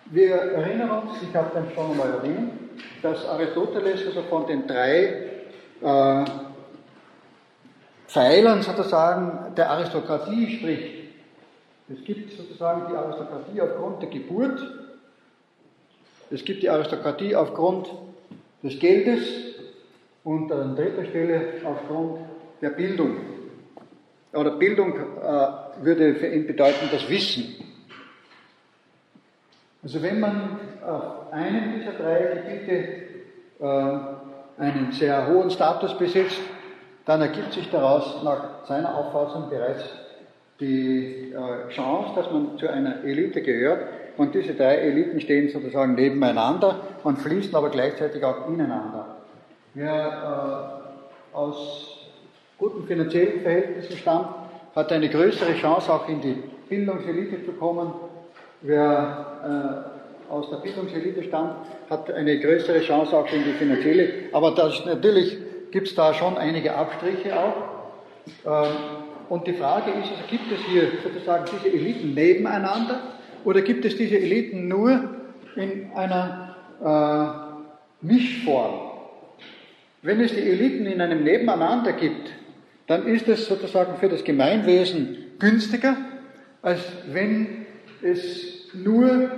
[0.06, 2.52] Wir erinnern uns, ich habe dann schon einmal erwähnt,
[3.02, 5.30] dass Aristoteles also von den drei
[5.82, 6.26] äh,
[8.08, 11.02] Pfeilern sozusagen der Aristokratie spricht.
[11.88, 14.60] Es gibt sozusagen die Aristokratie aufgrund der Geburt,
[16.32, 17.90] es gibt die Aristokratie aufgrund
[18.64, 19.22] des Geldes
[20.24, 22.20] und an dritter Stelle aufgrund
[22.62, 23.18] der Bildung.
[24.34, 27.56] Oder Bildung äh, würde für ihn bedeuten das Wissen.
[29.84, 32.88] Also wenn man auf einem dieser drei Gebiete
[33.60, 36.40] äh, einen sehr hohen Status besitzt,
[37.06, 39.84] dann ergibt sich daraus nach seiner Auffassung bereits
[40.60, 44.01] die äh, Chance, dass man zu einer Elite gehört.
[44.18, 49.18] Und diese drei Eliten stehen sozusagen nebeneinander und fließen aber gleichzeitig auch ineinander.
[49.74, 50.82] Wer
[51.34, 52.10] äh, aus
[52.58, 54.28] guten finanziellen Verhältnissen stammt,
[54.76, 57.94] hat eine größere Chance, auch in die Bildungselite zu kommen
[58.62, 59.88] Wer
[60.30, 61.56] äh, aus der Bildungselite stammt,
[61.90, 64.10] hat eine größere Chance auch in die finanzielle.
[64.34, 65.36] Aber das, natürlich
[65.72, 67.54] gibt es da schon einige Abstriche auch.
[68.46, 68.72] Ähm,
[69.30, 73.00] und die Frage ist, also gibt es hier sozusagen diese Eliten nebeneinander
[73.44, 75.10] oder gibt es diese Eliten nur
[75.56, 76.56] in einer
[78.02, 78.92] äh, Mischform?
[80.02, 82.32] Wenn es die Eliten in einem Nebeneinander gibt,
[82.88, 85.96] dann ist es sozusagen für das Gemeinwesen günstiger,
[86.62, 86.82] als
[87.12, 87.66] wenn
[88.02, 89.32] es nur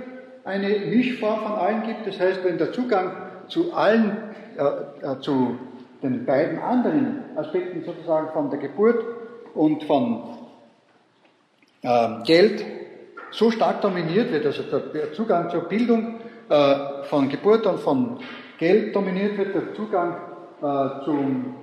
[0.44, 2.06] eine Mischform von allen gibt.
[2.06, 3.12] Das heißt, wenn der Zugang
[3.48, 4.16] zu allen,
[4.56, 5.58] äh, äh, zu
[6.02, 9.04] den beiden anderen Aspekten sozusagen von der Geburt
[9.54, 10.38] und von
[11.82, 12.64] äh, Geld
[13.34, 16.74] so stark dominiert wird, also der Zugang zur Bildung äh,
[17.04, 18.18] von Geburt und von
[18.58, 20.16] Geld dominiert wird, der Zugang
[20.62, 21.54] äh, zum,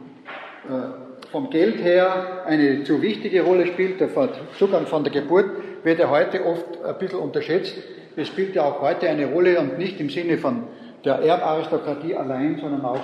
[0.68, 4.10] äh, vom Geld her eine zu wichtige Rolle spielt, der
[4.60, 5.46] Zugang von der Geburt
[5.84, 7.76] wird ja heute oft ein bisschen unterschätzt.
[8.18, 10.64] Es spielt ja auch heute eine Rolle und nicht im Sinne von
[11.06, 13.00] der Erbaristokratie allein, sondern auch,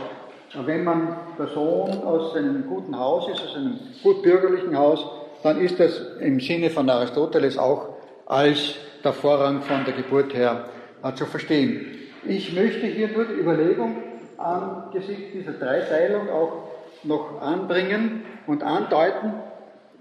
[0.66, 5.06] wenn man der Sohn aus einem guten Haus ist, aus einem gut bürgerlichen Haus,
[5.42, 7.97] dann ist das im Sinne von Aristoteles auch
[8.28, 10.66] als der Vorrang von der Geburt her
[11.04, 11.86] äh, zu verstehen.
[12.26, 14.04] Ich möchte hier nur die Überlegung
[14.38, 16.64] angesichts dieser Dreiteilung auch
[17.04, 19.34] noch anbringen und andeuten.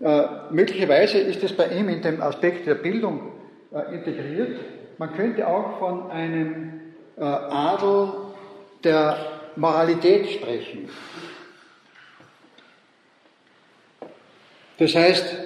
[0.01, 3.33] Äh, möglicherweise ist es bei ihm in dem Aspekt der Bildung
[3.73, 4.59] äh, integriert.
[4.99, 6.81] Man könnte auch von einem
[7.17, 8.13] äh, Adel
[8.83, 9.17] der
[9.57, 10.89] Moralität sprechen.
[14.79, 15.37] Das heißt,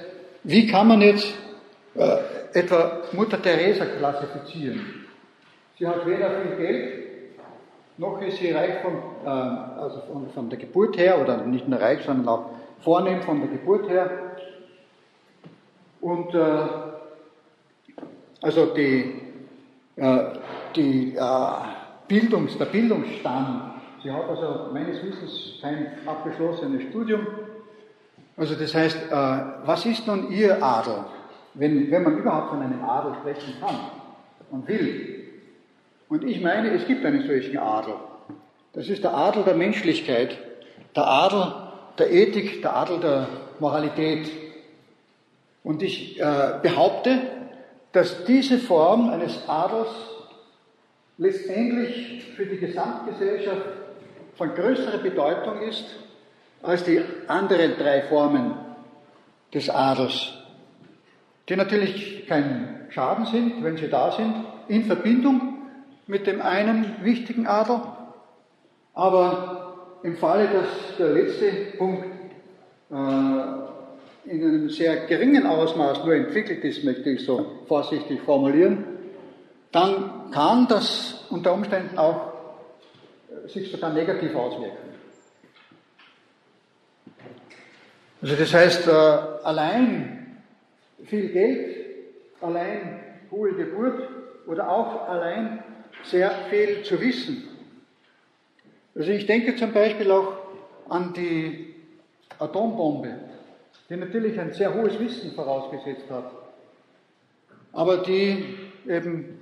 [0.43, 1.33] wie kann man jetzt
[2.01, 5.07] äh, etwa Mutter Teresa klassifizieren?
[5.79, 7.01] Sie hat weder viel Geld,
[7.99, 8.95] noch ist sie reich von,
[9.25, 13.41] äh, also von, von, der Geburt her, oder nicht nur reich, sondern auch vornehm von
[13.41, 14.11] der Geburt her.
[16.01, 16.67] Und äh,
[18.41, 19.21] also die,
[19.97, 20.25] äh,
[20.75, 21.51] die äh,
[22.09, 27.27] Bildungs, der Bildungsstand, sie hat also meines Wissens kein abgeschlossenes Studium.
[28.37, 31.05] Also das heißt, was ist nun ihr Adel,
[31.55, 33.77] wenn, wenn man überhaupt von einem Adel sprechen kann
[34.51, 35.29] und will?
[36.09, 37.95] Und ich meine, es gibt einen solchen Adel.
[38.73, 40.39] Das ist der Adel der Menschlichkeit,
[40.95, 41.53] der Adel
[41.99, 43.29] der Ethik, der Adel der
[43.59, 44.31] Moralität.
[45.63, 47.19] Und ich äh, behaupte,
[47.93, 49.89] dass diese Form eines Adels
[51.19, 53.67] letztendlich für die Gesamtgesellschaft
[54.37, 55.85] von größerer Bedeutung ist
[56.63, 58.55] als die anderen drei Formen
[59.53, 60.33] des Adels,
[61.51, 64.35] die natürlich kein Schaden sind, wenn sie da sind,
[64.69, 65.59] in Verbindung
[66.07, 67.81] mit dem einen wichtigen Adel,
[68.95, 72.07] aber im Falle, dass der letzte Punkt
[72.91, 78.85] äh, in einem sehr geringen Ausmaß nur entwickelt ist, möchte ich so vorsichtig formulieren,
[79.73, 82.33] dann kann das unter Umständen auch
[83.29, 84.79] äh, sich sogar negativ auswirken.
[88.23, 90.20] Also das heißt, äh, allein
[91.05, 91.77] viel Geld,
[92.41, 94.09] allein hohe Geburt
[94.47, 95.63] oder auch allein
[96.05, 97.49] sehr viel zu wissen.
[98.95, 100.33] Also ich denke zum Beispiel auch
[100.89, 101.75] an die
[102.39, 103.15] Atombombe,
[103.89, 106.33] die natürlich ein sehr hohes Wissen vorausgesetzt hat,
[107.73, 109.39] aber die eben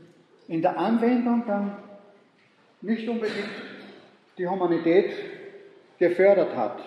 [0.48, 1.76] in der Anwendung dann
[2.80, 3.48] nicht unbedingt
[4.36, 5.10] die Humanität
[5.98, 6.78] gefördert hat.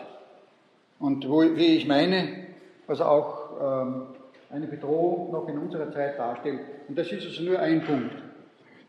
[1.00, 2.48] Und wo, wie ich meine,
[2.88, 4.08] also auch ähm,
[4.52, 6.60] eine Bedrohung noch in unserer Zeit darstellt.
[6.88, 8.16] Und das ist also nur ein Punkt.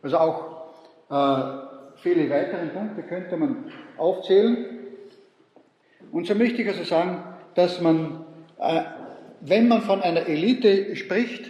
[0.02, 0.72] Also auch
[1.10, 4.66] äh, viele weitere Punkte könnte man aufzählen.
[6.10, 7.22] Und so möchte ich also sagen,
[7.54, 8.24] dass man,
[8.58, 8.82] äh,
[9.40, 11.44] wenn man von einer Elite spricht,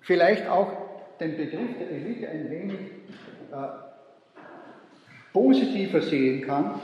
[0.00, 0.72] vielleicht auch
[1.20, 2.78] den Begriff der Elite ein wenig
[3.52, 3.56] äh,
[5.32, 6.80] positiver sehen kann,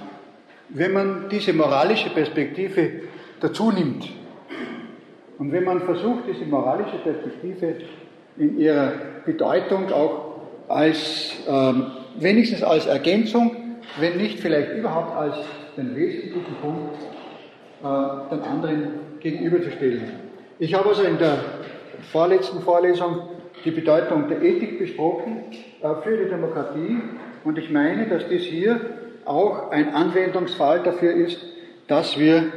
[0.69, 3.03] wenn man diese moralische Perspektive
[3.41, 4.20] dazu nimmt.
[5.41, 7.76] Und wenn man versucht, diese moralische Perspektive
[8.36, 8.93] in ihrer
[9.24, 11.86] Bedeutung auch als ähm,
[12.18, 13.57] wenigstens als Ergänzung,
[13.99, 15.36] wenn nicht vielleicht überhaupt als
[15.78, 16.95] den wesentlichen Punkt
[17.82, 18.88] äh, den anderen
[19.20, 20.03] gegenüberzustellen.
[20.59, 21.38] Ich habe also in der
[22.12, 23.22] vorletzten Vorlesung
[23.64, 25.45] die Bedeutung der Ethik besprochen
[25.80, 26.99] äh, für die Demokratie
[27.45, 28.78] und ich meine, dass dies hier
[29.24, 31.43] auch ein Anwendungsfall dafür ist,
[31.88, 32.53] dass wir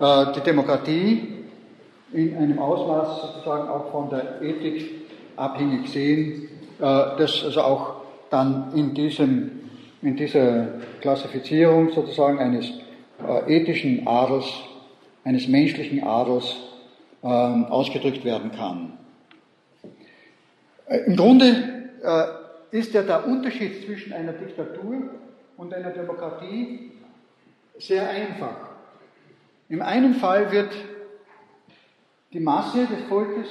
[0.00, 1.41] äh, die Demokratie
[2.12, 6.48] in einem Ausmaß sozusagen auch von der Ethik abhängig sehen,
[6.78, 7.94] äh, das also auch
[8.30, 9.50] dann in, diesem,
[10.02, 10.68] in dieser
[11.00, 12.70] Klassifizierung sozusagen eines
[13.26, 14.46] äh, ethischen Adels,
[15.24, 16.56] eines menschlichen Adels
[17.22, 18.98] äh, ausgedrückt werden kann.
[20.86, 21.80] Äh, Im Grunde
[22.72, 25.10] ist ja der Unterschied zwischen einer Diktatur
[25.56, 26.90] und einer Demokratie
[27.78, 28.56] sehr einfach.
[29.68, 30.74] Im einen Fall wird
[32.32, 33.48] die Masse des Volkes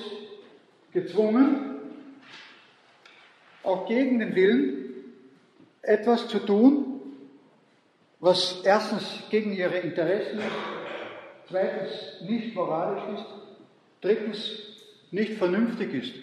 [0.91, 1.79] gezwungen,
[3.63, 4.95] auch gegen den Willen,
[5.84, 7.01] etwas zu tun,
[8.19, 10.47] was erstens gegen ihre Interessen ist,
[11.49, 11.91] zweitens
[12.27, 13.25] nicht moralisch ist,
[14.01, 14.51] drittens
[15.11, 16.13] nicht vernünftig ist.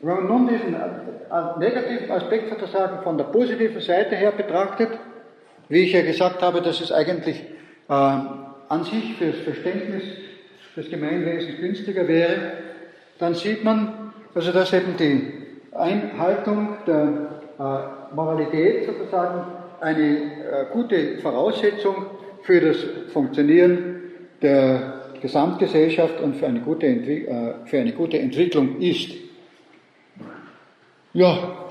[0.00, 4.90] Wenn man nun diesen äh, negativen Aspekt sozusagen von der positiven Seite her betrachtet,
[5.68, 7.55] wie ich ja gesagt habe, dass es eigentlich äh,
[7.88, 10.02] an sich für das Verständnis
[10.76, 12.52] des Gemeinwesens günstiger wäre,
[13.18, 15.32] dann sieht man, also dass eben die
[15.72, 19.46] Einhaltung der äh, Moralität sozusagen
[19.80, 22.06] eine äh, gute Voraussetzung
[22.42, 22.76] für das
[23.12, 24.02] Funktionieren
[24.42, 29.12] der Gesamtgesellschaft und für eine gute, äh, für eine gute Entwicklung ist.
[31.12, 31.66] Ja,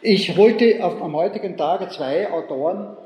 [0.00, 2.96] ich wollte auf, am heutigen Tage zwei Autoren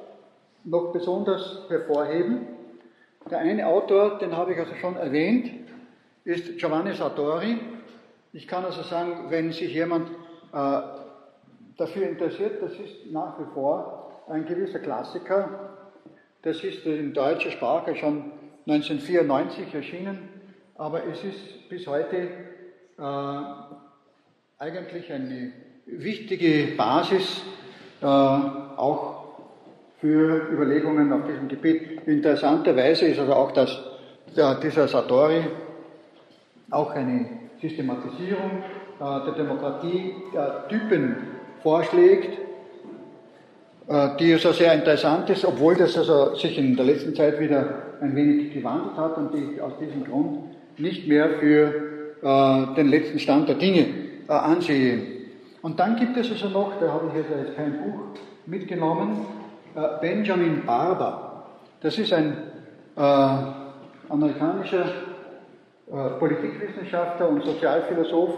[0.64, 2.46] noch besonders hervorheben.
[3.30, 5.50] Der eine Autor, den habe ich also schon erwähnt,
[6.24, 7.58] ist Giovanni Sartori.
[8.32, 10.08] Ich kann also sagen, wenn sich jemand
[10.52, 10.80] äh,
[11.76, 15.76] dafür interessiert, das ist nach wie vor ein gewisser Klassiker.
[16.42, 18.32] Das ist in deutscher Sprache schon
[18.66, 20.28] 1994 erschienen,
[20.76, 22.28] aber es ist bis heute
[22.98, 23.02] äh,
[24.58, 25.52] eigentlich eine
[25.86, 27.42] wichtige Basis
[28.02, 29.27] äh, auch
[30.00, 32.06] für Überlegungen auf diesem Gebiet.
[32.06, 33.76] Interessanterweise ist also auch das,
[34.36, 35.42] der, dieser Satori
[36.70, 37.26] auch eine
[37.60, 38.62] Systematisierung
[39.00, 41.16] äh, der Demokratie der Typen
[41.62, 42.38] vorschlägt,
[43.88, 47.82] äh, die also sehr interessant ist, obwohl das also sich in der letzten Zeit wieder
[48.00, 50.38] ein wenig gewandelt hat und die aus diesem Grund
[50.76, 51.74] nicht mehr für
[52.22, 53.86] äh, den letzten Stand der Dinge
[54.28, 55.02] äh, ansehe.
[55.62, 58.00] Und dann gibt es also noch, da habe ich jetzt kein Buch
[58.46, 59.37] mitgenommen, äh,
[60.00, 61.44] Benjamin Barber.
[61.80, 62.36] Das ist ein
[62.96, 63.00] äh,
[64.08, 64.84] amerikanischer
[65.90, 68.34] äh, Politikwissenschaftler und Sozialphilosoph.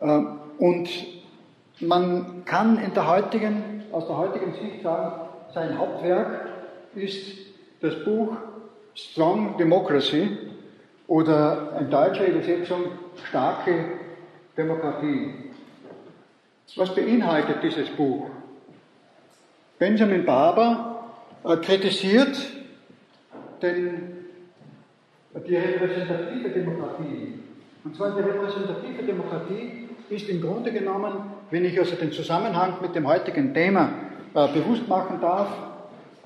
[0.00, 0.20] Äh,
[0.58, 0.88] und
[1.80, 6.48] man kann in der heutigen, aus der heutigen Sicht sagen, sein Hauptwerk
[6.94, 7.38] ist
[7.80, 8.36] das Buch
[8.94, 10.38] Strong Democracy
[11.08, 12.86] oder in deutscher Übersetzung
[13.28, 13.84] Starke
[14.56, 15.34] Demokratie.
[16.76, 18.26] Was beinhaltet dieses Buch?
[19.78, 21.10] Benjamin Barber
[21.44, 22.36] äh, kritisiert
[23.62, 24.24] den
[25.42, 27.34] die repräsentative Demokratie.
[27.82, 31.12] Und zwar die repräsentative Demokratie ist im Grunde genommen,
[31.50, 33.90] wenn ich also den Zusammenhang mit dem heutigen Thema
[34.34, 35.48] äh, bewusst machen darf,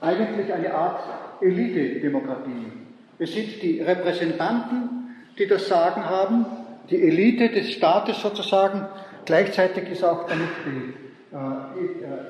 [0.01, 1.01] eigentlich eine Art
[1.41, 2.73] Elite-Demokratie.
[3.19, 6.47] Es sind die Repräsentanten, die das Sagen haben,
[6.91, 8.87] die Elite des Staates sozusagen.
[9.25, 11.08] Gleichzeitig ist auch damit die äh,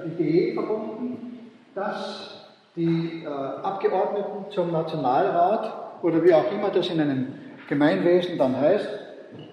[0.07, 1.39] Idee verbunden,
[1.75, 2.39] dass
[2.77, 7.27] die äh, Abgeordneten zum Nationalrat oder wie auch immer das in einem
[7.69, 8.89] Gemeinwesen dann heißt,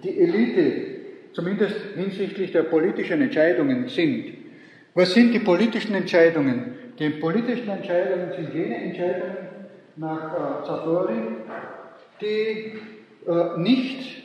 [0.03, 0.71] die Elite,
[1.33, 4.33] zumindest hinsichtlich der politischen Entscheidungen sind.
[4.93, 6.75] Was sind die politischen Entscheidungen?
[6.97, 9.37] Die politischen Entscheidungen sind jene Entscheidungen
[9.97, 11.09] nach äh,
[12.21, 12.79] die
[13.27, 14.23] äh, nicht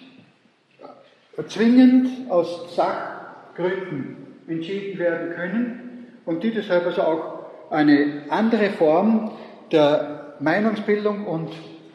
[1.48, 4.19] zwingend aus Sachgründen
[4.50, 9.30] entschieden werden können und die deshalb also auch eine andere Form
[9.70, 11.50] der Meinungsbildung und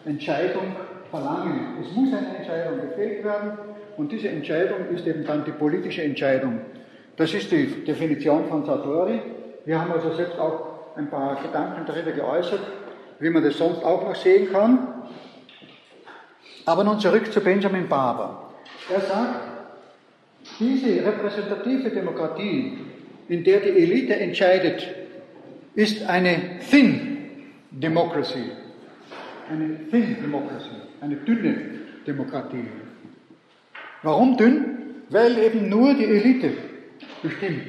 [0.05, 0.75] Entscheidung
[1.11, 1.77] verlangen.
[1.81, 3.57] Es muss eine Entscheidung gefällt werden
[3.97, 6.59] und diese Entscheidung ist eben dann die politische Entscheidung.
[7.17, 9.21] Das ist die Definition von Sartori.
[9.65, 12.59] Wir haben also selbst auch ein paar Gedanken darüber geäußert,
[13.19, 14.87] wie man das sonst auch noch sehen kann.
[16.65, 18.49] Aber nun zurück zu Benjamin Barber.
[18.93, 19.54] Er sagt,
[20.59, 22.77] diese repräsentative Demokratie,
[23.27, 24.87] in der die Elite entscheidet,
[25.75, 27.17] ist eine Thin
[27.71, 28.51] Democracy,
[29.49, 31.55] eine Thin Democracy, eine dünne
[32.07, 32.65] Demokratie.
[34.03, 34.71] Warum dünn?
[35.09, 36.51] Weil eben nur die Elite
[37.21, 37.67] bestimmt.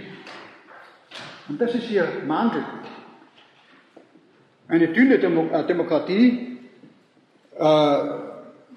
[1.49, 2.65] Und das ist ihr Mandel.
[4.69, 6.59] Eine dünne Demo äh, Demokratie,
[7.57, 7.97] äh,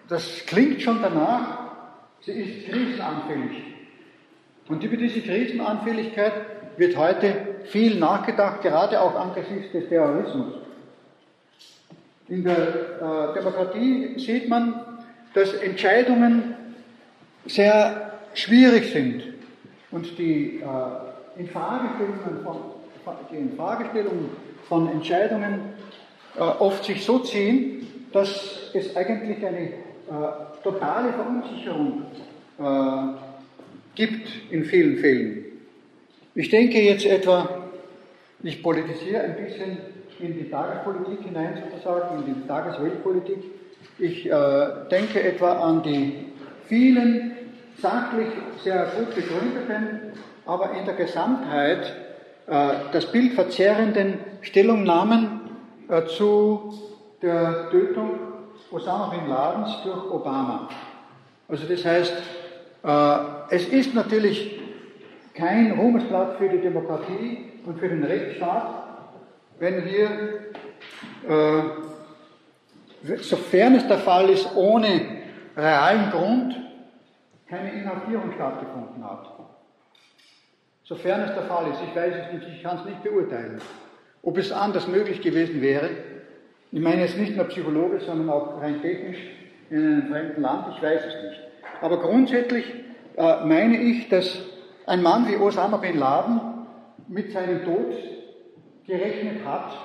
[0.07, 1.71] das klingt schon danach,
[2.21, 3.78] sie ist krisenanfällig.
[4.69, 6.31] Und über diese Krisenanfälligkeit
[6.77, 7.33] wird heute
[7.65, 10.53] viel nachgedacht, gerade auch angesichts des Terrorismus.
[12.27, 14.79] In der äh, Demokratie sieht man,
[15.33, 16.55] dass Entscheidungen
[17.47, 19.23] sehr schwierig sind
[19.89, 22.57] und die äh, Infragestellungen von,
[23.31, 24.29] die Infragestellung
[24.67, 25.73] von Entscheidungen
[26.37, 29.71] äh, oft sich so ziehen, dass es eigentlich eine äh,
[30.63, 32.03] totale Verunsicherung
[32.59, 33.28] äh,
[33.99, 35.43] gibt in vielen Fällen.
[36.33, 37.65] Ich denke jetzt etwa
[38.41, 39.77] Ich politisiere ein bisschen
[40.19, 43.43] in die Tagespolitik hinein, sozusagen, in die Tagesweltpolitik.
[43.97, 46.27] Ich äh, denke etwa an die
[46.67, 47.31] vielen
[47.81, 48.29] sachlich
[48.63, 50.13] sehr gut begründeten,
[50.45, 51.93] aber in der Gesamtheit
[52.47, 55.41] äh, das Bild verzerrenden Stellungnahmen
[55.89, 56.73] äh, zu
[57.21, 58.11] der Tötung
[58.71, 60.69] Osama bin Ladens durch Obama.
[61.49, 62.13] Also das heißt,
[62.83, 64.59] äh, es ist natürlich
[65.33, 68.85] kein Ruhmesblatt für die Demokratie und für den Rechtsstaat,
[69.59, 70.09] wenn hier,
[73.17, 75.01] sofern es der Fall ist, ohne
[75.55, 76.55] realen Grund
[77.47, 79.27] keine Inhaftierung stattgefunden hat.
[80.83, 83.61] Sofern es der Fall ist, ich weiß es nicht, ich kann es nicht beurteilen.
[84.23, 85.89] Ob es anders möglich gewesen wäre,
[86.71, 89.17] ich meine jetzt nicht nur psychologisch, sondern auch rein technisch
[89.69, 91.41] in einem fremden Land, ich weiß es nicht.
[91.81, 92.65] Aber grundsätzlich
[93.19, 94.41] äh, meine ich, dass
[94.85, 96.39] ein Mann wie Osama bin Laden
[97.09, 97.93] mit seinem Tod
[98.87, 99.77] gerechnet hat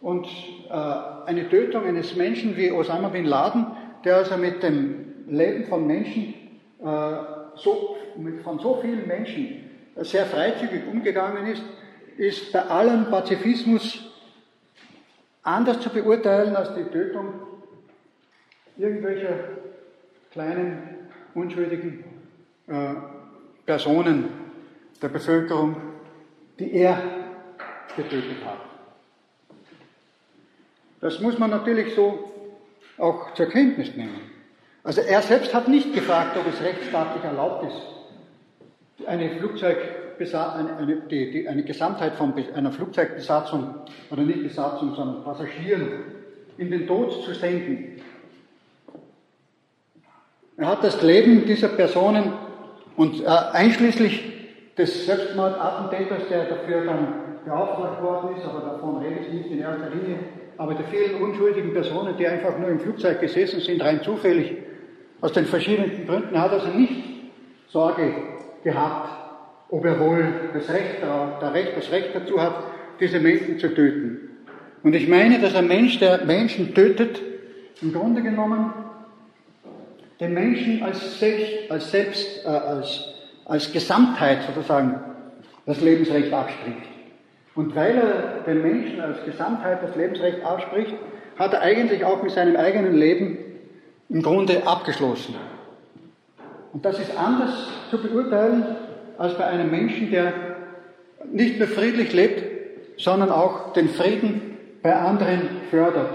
[0.00, 0.26] und
[0.68, 3.66] äh, eine Tötung eines Menschen wie Osama bin Laden,
[4.04, 6.34] der also mit dem Leben von Menschen,
[6.80, 7.16] äh,
[7.54, 7.96] so,
[8.42, 11.62] von so vielen Menschen sehr freizügig umgegangen ist,
[12.16, 14.10] ist bei allem Pazifismus
[15.44, 17.34] anders zu beurteilen als die Tötung
[18.76, 19.38] irgendwelcher
[20.32, 21.01] kleinen,
[21.34, 22.04] unschuldigen
[22.66, 22.94] äh,
[23.66, 24.28] Personen
[25.00, 25.76] der Bevölkerung,
[26.58, 27.02] die er
[27.96, 28.58] getötet hat.
[31.00, 32.32] Das muss man natürlich so
[32.98, 34.20] auch zur Kenntnis nehmen.
[34.84, 39.40] Also er selbst hat nicht gefragt, ob es rechtsstaatlich erlaubt ist, eine
[40.56, 43.74] eine, eine, die, die, eine Gesamtheit von einer Flugzeugbesatzung,
[44.10, 45.88] oder nicht Besatzung, sondern Passagieren
[46.58, 48.00] in den Tod zu senden.
[50.62, 52.34] Er hat das Leben dieser Personen
[52.94, 54.22] und äh, einschließlich
[54.78, 59.90] des Selbstmordattentäters, der dafür dann beauftragt worden ist, aber davon rede ich nicht in erster
[59.90, 60.20] Linie,
[60.58, 64.56] aber der vielen unschuldigen Personen, die einfach nur im Flugzeug gesessen sind, rein zufällig
[65.20, 66.32] aus den verschiedenen Gründen.
[66.32, 66.92] Er hat also nicht
[67.66, 68.14] Sorge
[68.62, 69.08] gehabt,
[69.68, 72.54] ob er wohl das Recht, der Recht, das Recht dazu hat,
[73.00, 74.28] diese Menschen zu töten.
[74.84, 77.20] Und ich meine, dass ein Mensch, der Menschen tötet,
[77.80, 78.72] im Grunde genommen
[80.22, 83.12] den Menschen als selbst, als, selbst, äh, als,
[83.44, 85.00] als Gesamtheit sozusagen
[85.66, 86.86] das Lebensrecht abspricht.
[87.56, 90.94] Und weil er den Menschen als Gesamtheit das Lebensrecht abspricht,
[91.36, 93.36] hat er eigentlich auch mit seinem eigenen Leben
[94.08, 95.34] im Grunde abgeschlossen.
[96.72, 98.64] Und das ist anders zu beurteilen
[99.18, 100.32] als bei einem Menschen, der
[101.32, 102.44] nicht nur friedlich lebt,
[102.96, 106.12] sondern auch den Frieden bei anderen fördert.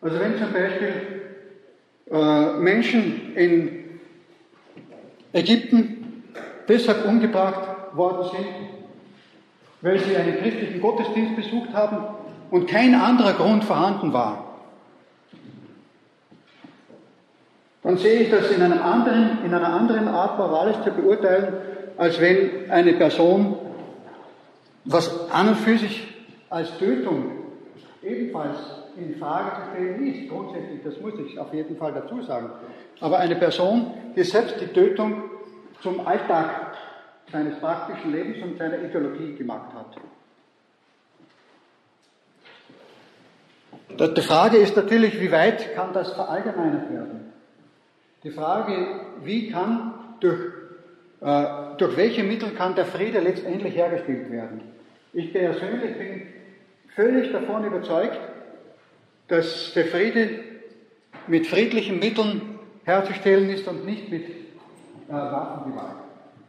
[0.00, 0.92] Also wenn zum Beispiel
[2.10, 3.84] Menschen in
[5.32, 6.24] Ägypten
[6.68, 8.46] deshalb umgebracht worden sind,
[9.82, 11.98] weil sie einen christlichen Gottesdienst besucht haben
[12.50, 14.44] und kein anderer Grund vorhanden war,
[17.82, 21.54] dann sehe ich das in, einem anderen, in einer anderen Art moralisch zu beurteilen,
[21.96, 23.56] als wenn eine Person,
[24.84, 26.06] was an und für sich
[26.50, 27.32] als Tötung
[28.02, 28.58] ebenfalls
[28.98, 32.50] in Frage zu stellen ist, grundsätzlich, das muss ich auf jeden Fall dazu sagen,
[33.00, 35.22] aber eine Person, die selbst die Tötung
[35.80, 36.74] zum Alltag
[37.30, 39.96] seines praktischen Lebens und seiner Ideologie gemacht hat.
[44.16, 47.32] Die Frage ist natürlich, wie weit kann das verallgemeinert werden?
[48.22, 50.40] Die Frage, wie kann, durch,
[51.20, 51.44] äh,
[51.78, 54.60] durch welche Mittel kann der Friede letztendlich hergestellt werden?
[55.12, 56.26] Ich persönlich bin
[56.94, 58.18] völlig davon überzeugt,
[59.28, 60.40] dass der Friede
[61.26, 65.96] mit friedlichen Mitteln herzustellen ist und nicht mit äh, Waffengewalt.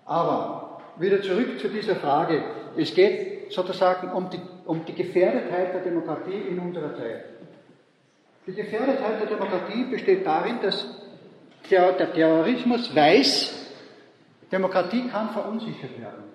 [0.05, 2.43] Aber wieder zurück zu dieser Frage.
[2.77, 7.25] Es geht sozusagen um die, um die Gefährdetheit der Demokratie in unserer Zeit.
[8.47, 10.87] Die Gefährdetheit der Demokratie besteht darin, dass
[11.69, 13.67] der Terrorismus weiß,
[14.51, 16.28] Demokratie kann verunsichert werden.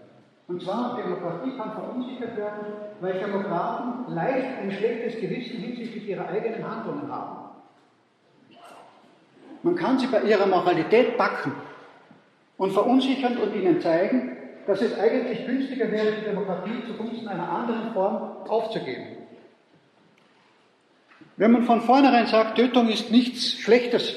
[0.47, 2.67] Und zwar, Demokratie kann verunsichert werden,
[3.01, 7.45] weil Demokraten leicht ein schlechtes Gewissen hinsichtlich ihrer eigenen Handlungen haben.
[9.63, 11.53] Man kann sie bei ihrer Moralität backen
[12.59, 14.37] und verunsichern und ihnen zeigen,
[14.67, 19.25] dass es eigentlich günstiger wäre, die Demokratie zugunsten einer anderen Form aufzugeben.
[21.37, 24.15] Wenn man von vornherein sagt, Tötung ist nichts Schlechtes,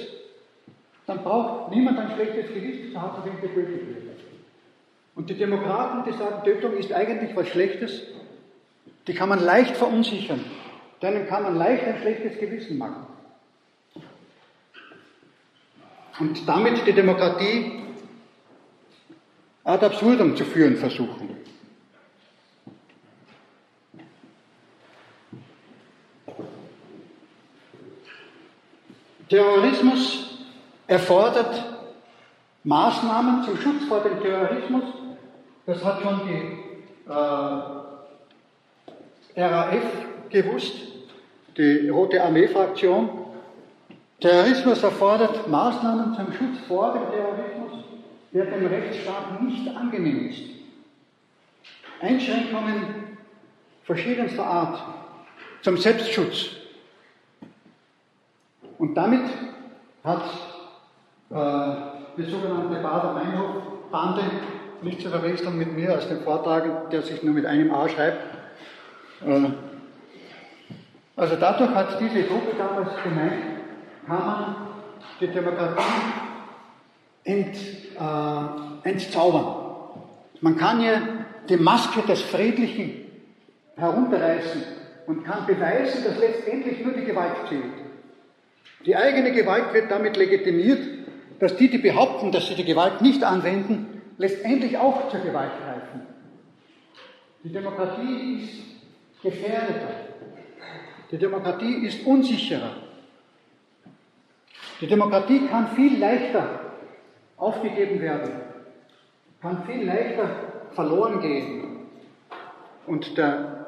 [1.06, 4.07] dann braucht niemand ein schlechtes Gewissen zu haben, wenn getötet wird.
[5.18, 8.04] Und die Demokraten, die sagen, Tötung ist eigentlich was Schlechtes,
[9.08, 10.46] die kann man leicht verunsichern.
[11.02, 13.08] Denen kann man leicht ein schlechtes Gewissen machen.
[16.20, 17.82] Und damit die Demokratie
[19.64, 21.36] ad absurdum zu führen versuchen.
[29.30, 30.46] Terrorismus
[30.86, 31.66] erfordert
[32.64, 35.07] Maßnahmen zum Schutz vor dem Terrorismus
[35.68, 37.12] das hat schon die
[39.36, 39.84] äh, RAF
[40.30, 40.76] gewusst,
[41.58, 43.10] die Rote Armee-Fraktion.
[44.22, 47.84] Terrorismus erfordert Maßnahmen zum Schutz vor dem Terrorismus,
[48.32, 50.44] der dem Rechtsstaat nicht angenehm ist.
[52.00, 53.18] Einschränkungen
[53.84, 54.82] verschiedenster Art
[55.64, 56.52] zum Selbstschutz.
[58.78, 59.26] Und damit
[60.06, 60.24] hat
[61.30, 61.76] äh,
[62.18, 64.22] die sogenannte Bader-Meinhof-Bande,
[64.82, 68.20] nicht zu verwechseln mit mir als dem Vortrag, der sich nur mit einem A schreibt,
[69.26, 69.50] äh,
[71.16, 73.34] also dadurch hat diese Gruppe damals gemeint,
[74.06, 74.56] kann man
[75.20, 75.82] die Demokratie
[77.24, 79.56] ent, äh, entzaubern.
[80.42, 81.02] Man kann ja
[81.50, 83.06] die Maske des Friedlichen
[83.76, 84.62] herunterreißen
[85.08, 87.64] und kann beweisen, dass letztendlich nur die Gewalt zählt.
[88.86, 90.84] Die eigene Gewalt wird damit legitimiert,
[91.40, 96.08] dass die, die behaupten, dass sie die Gewalt nicht anwenden, letztendlich auch zur Gewalt greifen.
[97.44, 99.90] Die Demokratie ist gefährdeter.
[101.12, 102.76] Die Demokratie ist unsicherer.
[104.82, 106.60] Die Demokratie kann viel leichter
[107.38, 108.32] aufgegeben werden,
[109.42, 110.30] kann viel leichter
[110.74, 111.78] verloren gehen.
[112.86, 113.68] Und der,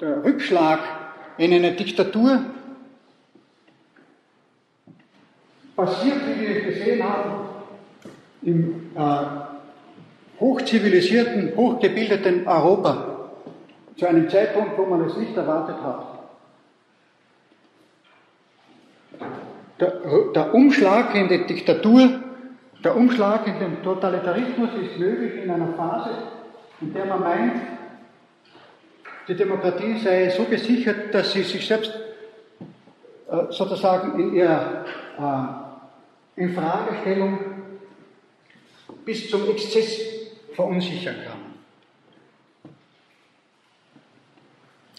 [0.00, 0.80] der Rückschlag
[1.38, 2.44] in eine Diktatur
[5.74, 7.48] passiert, wie wir gesehen haben,
[8.42, 9.43] im äh,
[10.40, 13.14] hochzivilisierten, hochgebildeten Europa,
[13.96, 16.06] zu einem Zeitpunkt, wo man es nicht erwartet hat.
[19.80, 19.92] Der,
[20.34, 22.20] der Umschlag in die Diktatur,
[22.82, 26.10] der Umschlag in den Totalitarismus ist möglich in einer Phase,
[26.80, 27.60] in der man meint,
[29.26, 31.92] die Demokratie sei so gesichert, dass sie sich selbst
[33.30, 34.84] äh, sozusagen in ihrer
[36.36, 37.38] äh, Infragestellung
[39.04, 40.13] bis zum Exzess
[40.54, 41.38] verunsichern kann.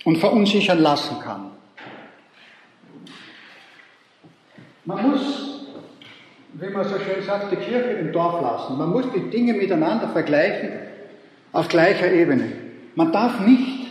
[0.03, 1.51] Und verunsichern lassen kann.
[4.85, 5.65] Man muss,
[6.53, 8.77] wie man so schön sagt, die Kirche im Dorf lassen.
[8.77, 10.73] Man muss die Dinge miteinander vergleichen
[11.51, 12.51] auf gleicher Ebene.
[12.93, 13.87] Man darf nicht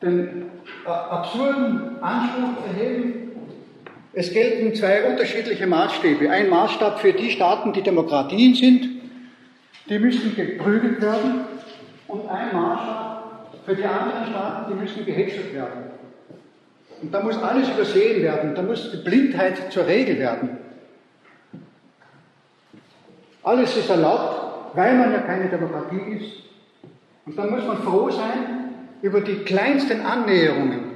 [0.00, 0.50] den
[0.86, 3.24] äh, absurden Anspruch erheben,
[4.16, 6.30] es gelten zwei unterschiedliche Maßstäbe.
[6.30, 8.93] Ein Maßstab für die Staaten, die Demokratien sind,
[9.88, 11.44] die müssen geprügelt werden,
[12.14, 15.84] und ein Maßstab für die anderen Staaten, die müssen gehätschelt werden.
[17.02, 20.58] Und da muss alles übersehen werden, da muss die Blindheit zur Regel werden.
[23.42, 26.32] Alles ist erlaubt, weil man ja keine Demokratie ist.
[27.26, 30.92] Und dann muss man froh sein über die kleinsten Annäherungen.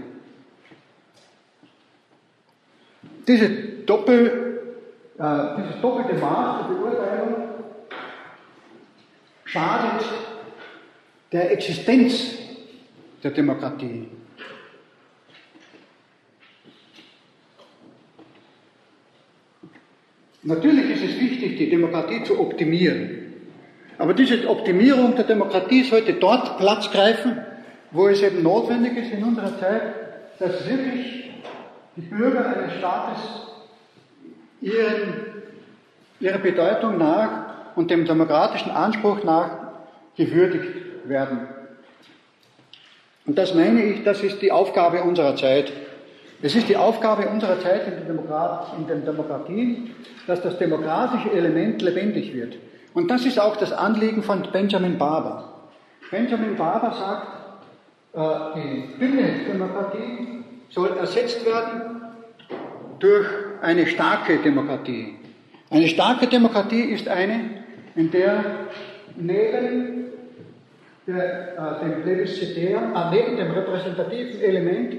[3.27, 3.49] Diese
[3.85, 4.63] Doppel,
[5.19, 5.23] äh,
[5.59, 7.48] dieses doppelte Maß der Beurteilung
[9.49, 10.07] schadet
[11.33, 12.35] der Existenz
[13.23, 14.09] der Demokratie.
[20.43, 23.35] Natürlich ist es wichtig, die Demokratie zu optimieren.
[23.99, 27.39] Aber diese Optimierung der Demokratie sollte dort Platz greifen,
[27.91, 29.83] wo es eben notwendig ist in unserer Zeit,
[30.39, 31.31] dass wirklich
[31.97, 33.21] die Bürger eines Staates
[34.61, 35.15] ihren,
[36.21, 37.48] ihrer Bedeutung nach
[37.79, 39.51] und dem demokratischen Anspruch nach
[40.17, 41.47] gewürdigt werden.
[43.25, 45.73] Und das meine ich, das ist die Aufgabe unserer Zeit.
[46.43, 49.95] Es ist die Aufgabe unserer Zeit in den, Demokrat, in den Demokratien,
[50.27, 52.57] dass das demokratische Element lebendig wird.
[52.95, 55.69] Und das ist auch das Anliegen von Benjamin Barber.
[56.11, 62.03] Benjamin Barber sagt, äh, die dünne Demokratie soll ersetzt werden
[62.99, 63.29] durch
[63.63, 65.15] eine starke Demokratie.
[65.71, 67.58] Eine starke Demokratie ist eine,
[67.99, 68.45] in der
[69.17, 70.05] neben
[71.07, 74.97] der, äh, dem plebiszitären, äh, neben dem repräsentativen Element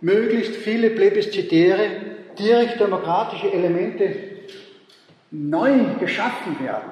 [0.00, 1.90] möglichst viele plebiszitäre,
[2.38, 4.14] direkt demokratische Elemente
[5.30, 6.90] neu geschaffen werden.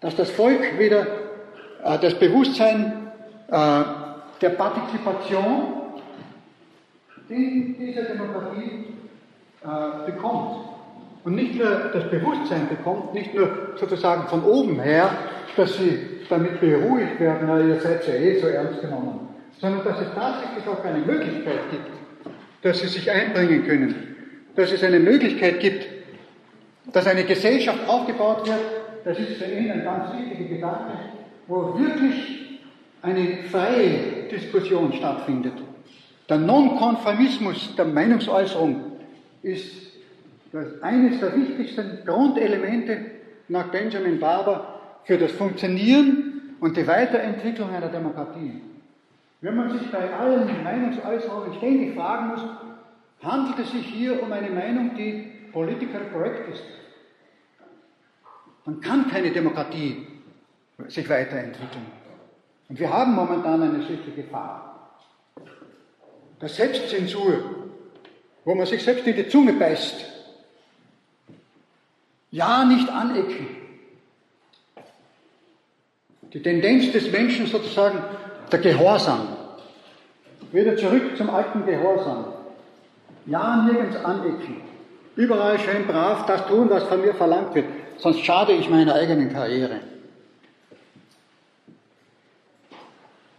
[0.00, 1.06] Dass das Volk wieder
[1.84, 3.08] äh, das Bewusstsein
[3.48, 3.82] äh,
[4.40, 5.74] der Partizipation
[7.28, 8.86] in dieser Demokratie
[9.64, 10.71] äh, bekommt.
[11.24, 15.10] Und nicht nur das Bewusstsein bekommt, nicht nur sozusagen von oben her,
[15.56, 19.28] dass sie damit beruhigt werden, na, ihr seid ja eh so ernst genommen,
[19.60, 21.90] sondern dass es tatsächlich auch eine Möglichkeit gibt,
[22.62, 23.94] dass sie sich einbringen können,
[24.56, 25.86] dass es eine Möglichkeit gibt,
[26.92, 28.60] dass eine Gesellschaft aufgebaut wird,
[29.04, 30.92] das ist für ihn ein ganz wichtiger Gedanke,
[31.46, 32.60] wo wirklich
[33.02, 35.54] eine freie Diskussion stattfindet.
[36.28, 38.80] Der Nonkonformismus der Meinungsäußerung
[39.42, 39.91] ist
[40.52, 42.98] Das ist eines der wichtigsten Grundelemente
[43.48, 48.60] nach Benjamin Barber für das Funktionieren und die Weiterentwicklung einer Demokratie.
[49.40, 52.42] Wenn man sich bei allen Meinungsäußerungen ständig fragen muss,
[53.22, 56.64] handelt es sich hier um eine Meinung, die political correct ist,
[58.64, 60.06] dann kann keine Demokratie
[60.88, 61.86] sich weiterentwickeln.
[62.68, 64.98] Und wir haben momentan eine solche Gefahr.
[66.40, 67.68] Der Selbstzensur,
[68.44, 70.11] wo man sich selbst in die Zunge beißt.
[72.32, 73.46] Ja, nicht anecken.
[76.32, 78.02] Die Tendenz des Menschen sozusagen,
[78.50, 79.28] der Gehorsam.
[80.50, 82.24] Wieder zurück zum alten Gehorsam.
[83.26, 84.62] Ja, nirgends anecken.
[85.14, 87.66] Überall schön brav das tun, was von mir verlangt wird.
[87.98, 89.80] Sonst schade ich meiner eigenen Karriere.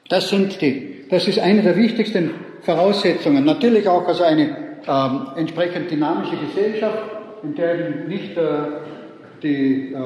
[0.08, 3.44] Das sind die, das ist eine der wichtigsten Voraussetzungen.
[3.44, 7.13] Natürlich auch also eine ähm, entsprechend dynamische Gesellschaft,
[7.44, 8.44] in der nicht äh,
[9.42, 9.98] die, äh,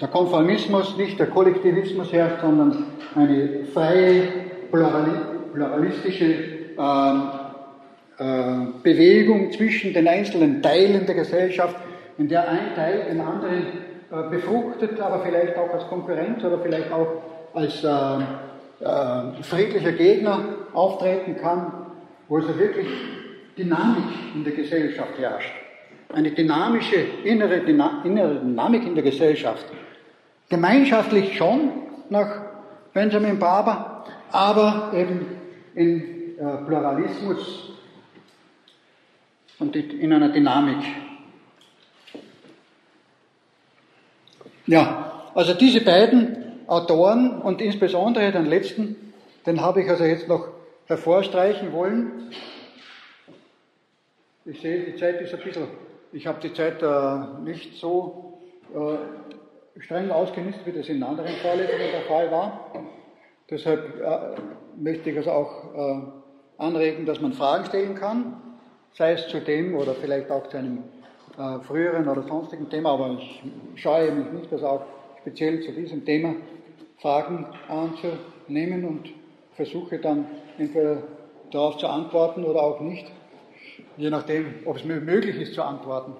[0.00, 2.84] der Konformismus, nicht der Kollektivismus herrscht, sondern
[3.14, 4.28] eine freie,
[4.70, 6.34] pluralistische
[6.78, 7.22] ähm,
[8.18, 11.76] äh, Bewegung zwischen den einzelnen Teilen der Gesellschaft,
[12.18, 13.66] in der ein Teil den anderen
[14.10, 17.22] äh, befruchtet, aber vielleicht auch als Konkurrent oder vielleicht auch
[17.54, 17.88] als äh,
[18.84, 20.40] äh, friedlicher Gegner
[20.72, 21.72] auftreten kann,
[22.28, 22.88] wo also wirklich
[23.58, 24.04] Dynamik
[24.34, 25.52] in der Gesellschaft herrscht.
[26.12, 27.56] Eine dynamische innere,
[28.04, 29.64] innere Dynamik in der Gesellschaft.
[30.48, 31.70] Gemeinschaftlich schon
[32.10, 32.42] nach
[32.92, 35.26] Benjamin Barber, aber eben
[35.74, 37.70] in äh, Pluralismus
[39.58, 40.84] und in einer Dynamik.
[44.66, 49.12] Ja, also diese beiden Autoren und insbesondere den letzten,
[49.46, 50.48] den habe ich also jetzt noch
[50.86, 52.30] hervorstreichen wollen.
[54.44, 55.68] Ich sehe, die Zeit ist ein bisschen,
[56.12, 58.38] ich habe die Zeit äh, nicht so
[58.74, 62.70] äh, streng ausgenutzt, wie das in anderen Vorlesungen der Fall war.
[63.50, 64.40] Deshalb äh,
[64.80, 66.02] möchte ich also auch äh,
[66.58, 68.36] anregen, dass man Fragen stellen kann,
[68.94, 70.84] sei es zu dem oder vielleicht auch zu einem
[71.38, 73.42] äh, früheren oder sonstigen Thema, aber ich
[73.76, 74.82] scheue mich nicht, dass auch
[75.20, 76.34] speziell zu diesem Thema
[77.00, 79.10] Fragen anzunehmen und
[79.52, 80.26] versuche dann
[80.58, 81.02] entweder
[81.50, 83.10] darauf zu antworten oder auch nicht,
[83.96, 86.14] je nachdem, ob es mir möglich ist zu antworten.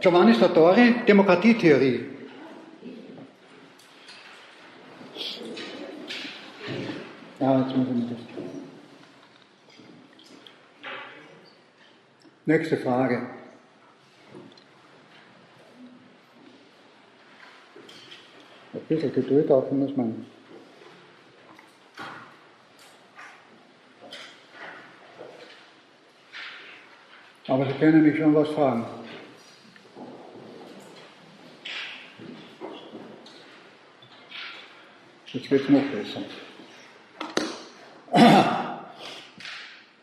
[0.00, 2.06] Giovanni Sartori, Demokratietheorie.
[7.40, 8.18] Ja, jetzt muss ich das.
[12.46, 13.35] Nächste Frage.
[18.76, 20.26] Ein bisschen Geduld auch muss man.
[27.48, 28.84] Aber Sie können mich schon was fragen.
[35.26, 36.20] Jetzt wird es noch besser.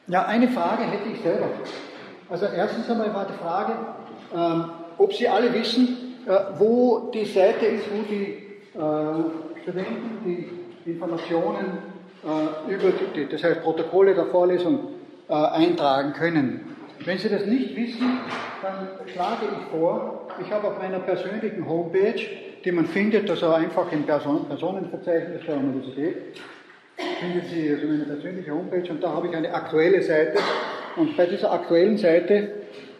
[0.08, 1.50] Ja, eine Frage hätte ich selber.
[2.30, 3.74] Also erstens einmal war die Frage,
[4.36, 8.43] ähm, ob Sie alle wissen, äh, wo die Seite ist, wo die
[8.74, 11.94] Studenten die Informationen
[12.24, 14.80] äh, über die, das heißt Protokolle der Vorlesung
[15.28, 16.76] äh, eintragen können.
[17.06, 18.20] Wenn Sie das nicht wissen,
[18.62, 22.22] dann schlage ich vor, ich habe auf meiner persönlichen Homepage,
[22.64, 26.16] die man findet, also einfach im Person Personenverzeichnis der Universität,
[27.20, 30.40] findet Sie also meine persönliche Homepage und da habe ich eine aktuelle Seite
[30.96, 32.52] und bei dieser aktuellen Seite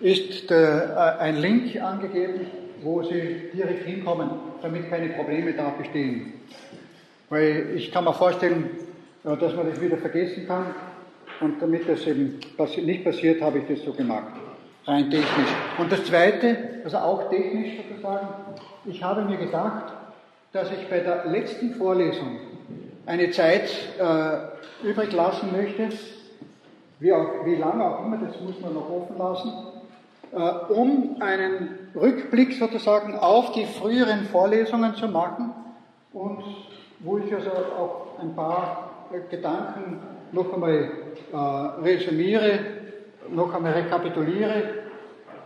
[0.02, 0.56] ist äh,
[1.20, 2.42] ein Link angegeben,
[2.84, 4.30] wo Sie direkt hinkommen,
[4.62, 6.34] damit keine Probleme da bestehen.
[7.30, 8.70] Weil ich kann mir vorstellen,
[9.24, 10.76] äh, dass man das wieder vergessen kann
[11.40, 12.40] und damit das eben
[12.86, 14.34] nicht passiert, habe ich das so gemacht.
[14.86, 15.50] Rein technisch.
[15.78, 18.28] Und das Zweite, also auch technisch sozusagen,
[18.86, 19.94] ich habe mir gedacht,
[20.52, 22.38] dass ich bei der letzten Vorlesung
[23.06, 23.70] eine Zeit
[24.00, 25.90] äh, übrig lassen möchte,
[27.00, 29.52] wie, auch, wie lange auch immer, das muss man noch offen lassen,
[30.70, 35.54] um einen Rückblick sozusagen auf die früheren Vorlesungen zu machen
[36.12, 36.44] und
[37.00, 40.00] wo ich also auch ein paar äh, Gedanken
[40.32, 40.90] noch einmal
[41.32, 41.38] äh,
[41.84, 42.60] resümiere,
[43.30, 44.64] noch einmal rekapituliere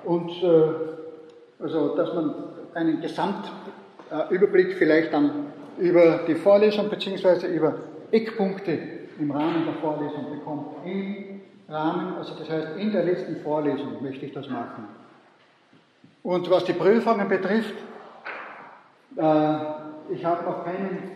[0.06, 2.36] und äh, also dass man
[2.74, 5.48] einen Gesamtüberblick vielleicht dann
[5.80, 7.48] über die Vorlesung bzw.
[7.48, 7.76] über
[8.12, 8.78] Eckpunkte
[9.20, 10.86] im Rahmen der Vorlesung bekommt.
[10.86, 11.37] Im
[11.70, 14.88] Rahmen, also das heißt in der letzten Vorlesung möchte ich das machen.
[16.24, 17.76] Und was die Prüfungen betrifft,
[19.18, 19.58] äh,
[20.10, 21.12] ich habe noch keinen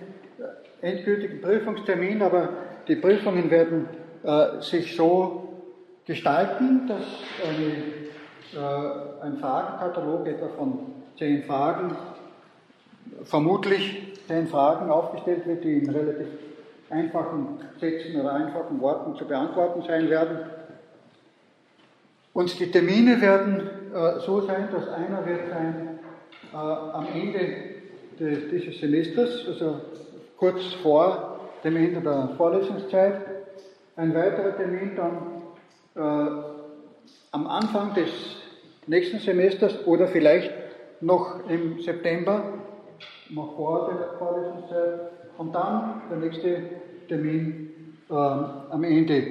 [0.82, 2.50] endgültigen Prüfungstermin, aber
[2.88, 3.88] die Prüfungen werden
[4.24, 5.64] äh, sich so
[6.06, 7.06] gestalten, dass
[7.48, 11.96] eine, äh, ein Fragenkatalog etwa von zehn Fragen,
[13.24, 16.28] vermutlich zehn Fragen aufgestellt wird, die in relativ
[16.92, 20.40] einfachen Sätzen oder einfachen Worten zu beantworten sein werden.
[22.34, 26.00] Und die Termine werden äh, so sein, dass einer wird sein
[26.54, 27.40] äh, am Ende
[28.20, 29.82] des, dieses Semesters, also
[30.38, 33.22] kurz vor dem Ende der Vorlesungszeit,
[33.96, 35.42] ein weiterer Termin dann
[35.96, 36.44] äh,
[37.32, 38.10] am Anfang des
[38.88, 40.52] nächsten Semesters oder vielleicht
[41.02, 42.54] noch im September,
[43.30, 46.58] noch vor der Vorlesungszeit, und dann der nächste
[47.08, 47.72] Termin
[48.12, 49.24] äh, am Ende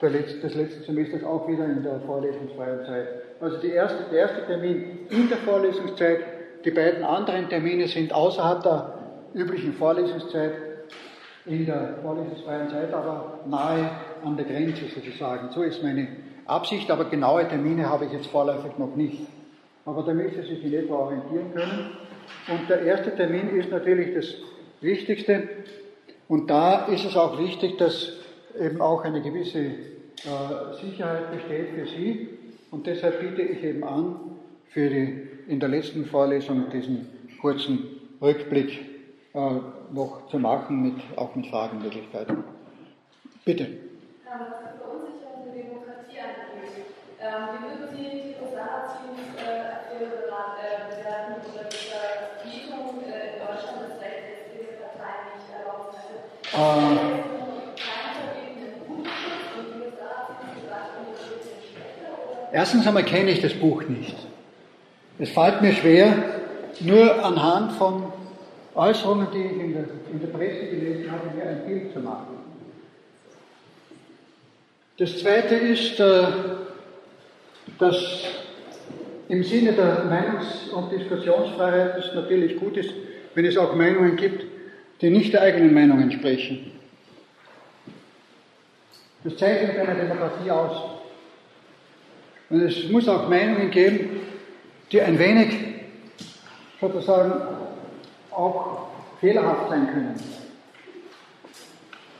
[0.00, 3.06] Letz-, des letzten Semesters auch wieder in der vorlesungsfreien Zeit.
[3.40, 6.18] Also erste, der erste Termin in der Vorlesungszeit,
[6.64, 8.94] die beiden anderen Termine sind außerhalb der
[9.34, 10.52] üblichen Vorlesungszeit
[11.44, 13.88] in der vorlesungsfreien Zeit, aber nahe
[14.24, 15.50] an der Grenze sozusagen.
[15.50, 16.08] So ist meine
[16.46, 19.28] Absicht, aber genaue Termine habe ich jetzt vorläufig noch nicht.
[19.84, 21.90] Aber damit Sie sich in etwa orientieren können.
[22.48, 24.26] Und der erste Termin ist natürlich das
[24.80, 25.48] Wichtigste.
[26.28, 28.12] Und da ist es auch wichtig, dass
[28.58, 29.72] eben auch eine gewisse äh,
[30.80, 32.28] Sicherheit besteht für Sie.
[32.70, 34.16] Und deshalb biete ich eben an,
[34.70, 37.06] für die, in der letzten Vorlesung diesen
[37.40, 38.80] kurzen Rückblick
[39.34, 39.38] äh,
[39.92, 42.44] noch zu machen, mit, auch mit Fragenmöglichkeiten.
[43.44, 43.68] Bitte.
[44.24, 46.88] Was die Verunsicherung der Demokratie angeht,
[47.20, 54.50] ähm, wie würden Sie die Sarrazins äh, bewerten oder die Verbietung in Deutschland des Rechts
[54.56, 55.96] der Parteien nicht erlaubt?
[56.52, 57.36] Äh,
[62.52, 64.16] Erstens einmal kenne ich das Buch nicht.
[65.18, 66.14] Es fällt mir schwer,
[66.80, 68.04] nur anhand von
[68.74, 72.38] Äußerungen, die ich in der, in der Presse gelesen habe, mir ein Bild zu machen.
[74.98, 76.22] Das Zweite ist, äh,
[77.78, 77.96] dass
[79.28, 82.90] im Sinne der Meinungs- und Diskussionsfreiheit es natürlich gut ist,
[83.34, 84.44] wenn es auch Meinungen gibt,
[85.00, 86.72] die nicht der eigenen Meinung entsprechen.
[89.24, 91.00] Das zeichnet eine Demokratie aus.
[92.48, 94.20] Und es muss auch Meinungen geben,
[94.92, 95.48] die ein wenig
[96.80, 97.32] sozusagen
[98.30, 98.88] auch
[99.20, 100.14] fehlerhaft sein können.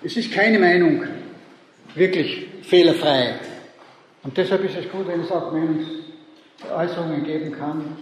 [0.03, 1.05] Es ist keine Meinung
[1.95, 3.37] wirklich fehlerfrei.
[4.23, 7.97] Und deshalb ist es gut, wenn es auch Meinungsäußerungen geben kann,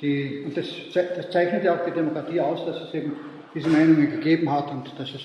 [0.00, 3.16] die, und das, das zeichnet ja auch die Demokratie aus, dass es eben
[3.56, 5.22] diese Meinungen gegeben hat und dass es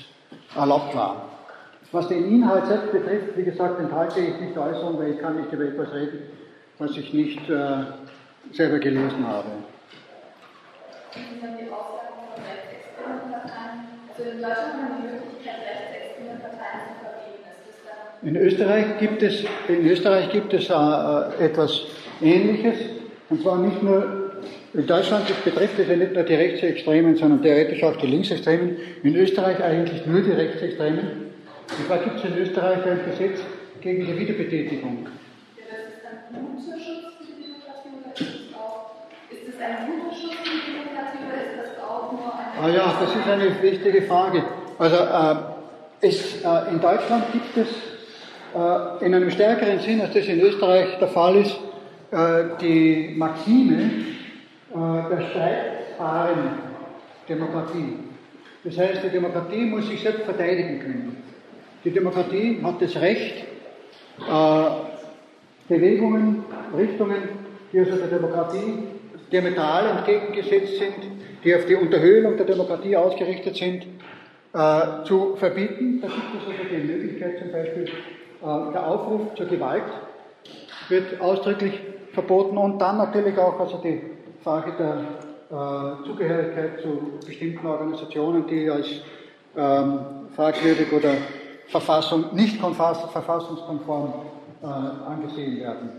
[0.55, 1.29] erlaubt war.
[1.91, 5.51] Was den Inhalt selbst betrifft, wie gesagt, enthalte ich nicht äußern, weil ich kann nicht
[5.51, 6.19] über etwas reden,
[6.79, 7.83] was ich nicht äh,
[8.53, 9.49] selber gelesen habe.
[18.21, 21.81] In Österreich gibt es, in Österreich gibt es äh, etwas
[22.21, 22.77] Ähnliches,
[23.29, 24.20] und zwar nicht nur
[24.73, 28.77] in Deutschland betrifft es ja nicht nur die Rechtsextremen, sondern theoretisch auch die Linksextremen.
[29.03, 31.31] In Österreich eigentlich nur die Rechtsextremen.
[31.77, 33.39] Und zwar gibt es in Österreich ein Gesetz
[33.81, 35.07] gegen die Wiederbetätigung.
[35.57, 38.91] Ja, das ist ein guter Schutz für die Demokratie oder ist es auch,
[39.29, 42.63] ist es ein guter Schutz für die Demokratie oder ist das auch nur ein...
[42.63, 44.43] Ah ja, das ist eine wichtige Frage.
[44.77, 47.67] Also äh, es, äh, in Deutschland gibt es
[48.55, 51.57] äh, in einem stärkeren Sinn, als das in Österreich der Fall ist,
[52.11, 53.89] äh, die Maxime,
[54.73, 56.37] der streitbaren
[57.27, 57.99] Demokratie.
[58.63, 61.23] Das heißt, die Demokratie muss sich selbst verteidigen können.
[61.83, 63.43] Die Demokratie hat das Recht,
[64.19, 64.63] äh,
[65.67, 66.43] Bewegungen,
[66.77, 67.23] Richtungen,
[67.73, 68.83] die also der Demokratie
[69.31, 70.93] diametral entgegengesetzt sind,
[71.43, 73.87] die auf die Unterhöhlung der Demokratie ausgerichtet sind,
[74.53, 76.01] äh, zu verbieten.
[76.01, 79.83] Da gibt es also die Möglichkeit zum Beispiel, äh, der Aufruf zur Gewalt
[80.89, 81.79] wird ausdrücklich
[82.13, 84.01] verboten und dann natürlich auch also die
[84.43, 84.95] Frage der
[85.51, 88.87] äh, Zugehörigkeit zu bestimmten Organisationen, die als
[89.55, 89.99] ähm,
[90.35, 91.13] fragwürdig oder
[91.67, 94.13] Verfassung, nicht verfassungskonform
[94.63, 95.89] äh, angesehen werden.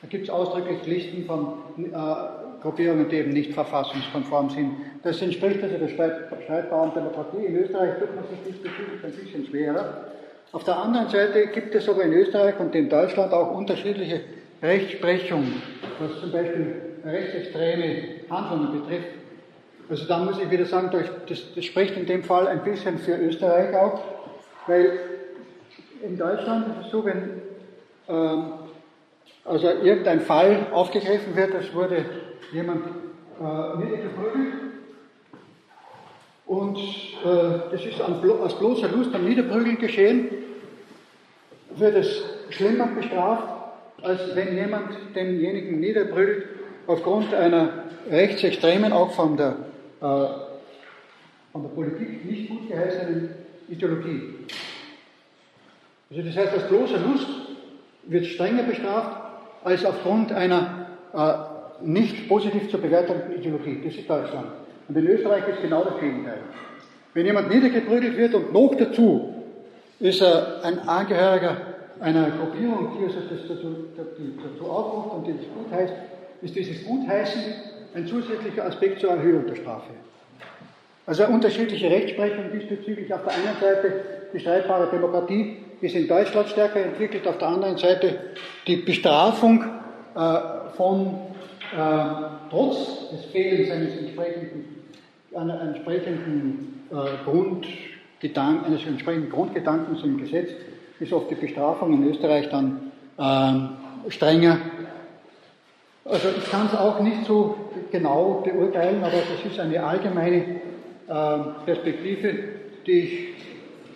[0.00, 4.72] Da gibt es ausdrücklich Listen von äh, Gruppierungen, die eben nicht verfassungskonform sind.
[5.02, 7.44] Das entspricht also der streitbaren Demokratie.
[7.44, 10.06] In Österreich tut man sich diesbezüglich ein bisschen schwerer.
[10.52, 14.20] Auf der anderen Seite gibt es aber in Österreich und in Deutschland auch unterschiedliche
[14.62, 15.44] Rechtsprechung,
[15.98, 19.08] was zum Beispiel rechtsextreme Handlungen betrifft.
[19.88, 20.90] Also da muss ich wieder sagen,
[21.28, 24.00] das, das spricht in dem Fall ein bisschen für Österreich auch,
[24.66, 24.98] weil
[26.02, 27.42] in Deutschland ist es so, wenn
[28.08, 28.52] ähm,
[29.44, 32.04] also irgendein Fall aufgegriffen wird, es wurde
[32.52, 34.54] jemand äh, niedergeprügelt
[36.46, 40.28] Und äh, das ist aus bloßer Lust am Niederprügeln geschehen,
[41.76, 43.48] wird es schlimmer bestraft,
[44.02, 46.51] als wenn jemand denjenigen niederprügelt
[46.86, 49.56] aufgrund einer rechtsextremen, auch von der,
[50.00, 50.26] äh,
[51.52, 53.30] von der Politik nicht gut geheißenen
[53.68, 54.34] Ideologie.
[56.10, 57.26] Also das heißt, aus bloßer Lust
[58.04, 59.16] wird strenger bestraft
[59.64, 63.80] als aufgrund einer äh, nicht positiv zu bewertenden Ideologie.
[63.84, 64.46] Das ist Deutschland.
[64.88, 66.40] Und in Österreich ist genau das Gegenteil.
[67.14, 69.34] Wenn jemand niedergeprügelt wird und noch dazu
[70.00, 71.56] ist er ein Angehöriger
[72.00, 73.14] einer Gruppierung, die das
[73.48, 75.94] dazu, dazu aufruft und die das gut heißt,
[76.42, 77.42] ist dieses Gutheißen
[77.94, 79.92] ein zusätzlicher Aspekt zur Erhöhung der Strafe.
[81.06, 83.12] Also unterschiedliche Rechtsprechung diesbezüglich.
[83.12, 83.92] Auf der einen Seite
[84.32, 88.18] die streitbare Demokratie ist in Deutschland stärker entwickelt, auf der anderen Seite
[88.66, 89.64] die Bestrafung
[90.14, 90.38] äh,
[90.76, 91.18] von
[91.72, 91.76] äh,
[92.50, 94.64] trotz des Fehlens eines entsprechenden,
[95.34, 100.50] einer entsprechenden äh, Grundgedanken, eines entsprechenden Grundgedankens im Gesetz
[101.00, 104.58] ist oft die Bestrafung in Österreich dann äh, strenger.
[106.04, 107.56] Also ich kann es auch nicht so
[107.92, 112.34] genau beurteilen, aber das ist eine allgemeine äh, Perspektive,
[112.86, 113.28] die ich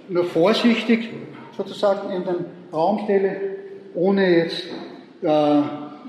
[0.09, 1.09] nur vorsichtig
[1.57, 3.41] sozusagen in den Raum stelle,
[3.95, 4.67] ohne jetzt
[5.23, 5.63] äh,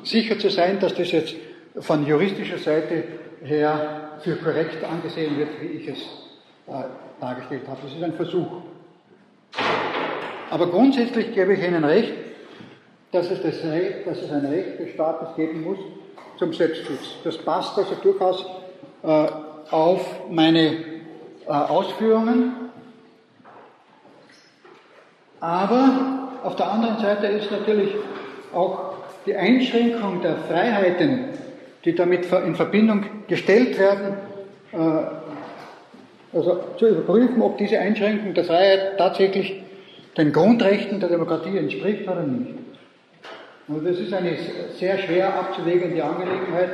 [0.04, 1.36] sicher zu sein, dass das jetzt
[1.80, 3.04] von juristischer Seite
[3.44, 6.00] her für korrekt angesehen wird, wie ich es
[6.68, 6.84] äh,
[7.20, 7.80] dargestellt habe.
[7.84, 8.48] Das ist ein Versuch.
[10.50, 12.14] Aber grundsätzlich gebe ich Ihnen recht,
[13.12, 15.78] dass es, das Recht, dass es ein Recht des Staates geben muss
[16.38, 17.16] zum Selbstschutz.
[17.24, 18.46] Das passt also durchaus
[19.04, 19.28] äh,
[19.72, 20.74] auf meine
[21.46, 22.54] äh, Ausführungen.
[25.40, 27.96] Aber auf der anderen Seite ist natürlich
[28.54, 31.26] auch die Einschränkung der Freiheiten,
[31.86, 34.16] die damit in Verbindung gestellt werden,
[34.74, 39.62] äh, also zu überprüfen, ob diese Einschränkung der Freiheit tatsächlich
[40.18, 42.67] den Grundrechten der Demokratie entspricht oder nicht.
[43.68, 44.38] Und das ist eine
[44.80, 46.70] sehr schwer abzuwägende Angelegenheit.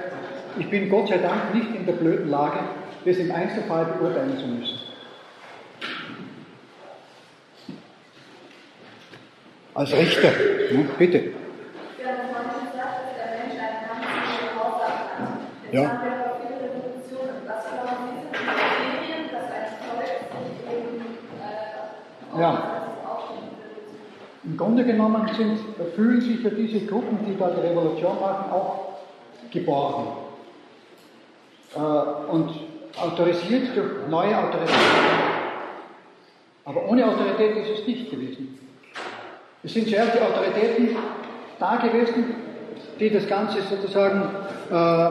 [0.60, 2.60] Ich bin Gott sei Dank nicht in der blöden Lage,
[3.04, 4.80] das im Einzelfall beurteilen zu müssen.
[9.74, 10.30] Als Richter,
[10.72, 11.32] ne, bitte.
[15.72, 16.00] Ja.
[22.38, 22.73] Ja.
[24.46, 25.60] Im Grunde genommen sind,
[25.96, 28.80] fühlen sich ja diese Gruppen, die da die Revolution machen, auch
[29.52, 30.08] geborgen.
[31.76, 32.52] Äh, und
[32.98, 34.74] autorisiert durch neue Autoritäten.
[36.66, 38.60] Aber ohne Autorität ist es nicht gewesen.
[39.64, 40.96] Es sind zuerst die Autoritäten
[41.60, 42.36] da gewesen,
[43.00, 44.24] die das Ganze sozusagen
[44.70, 45.10] äh,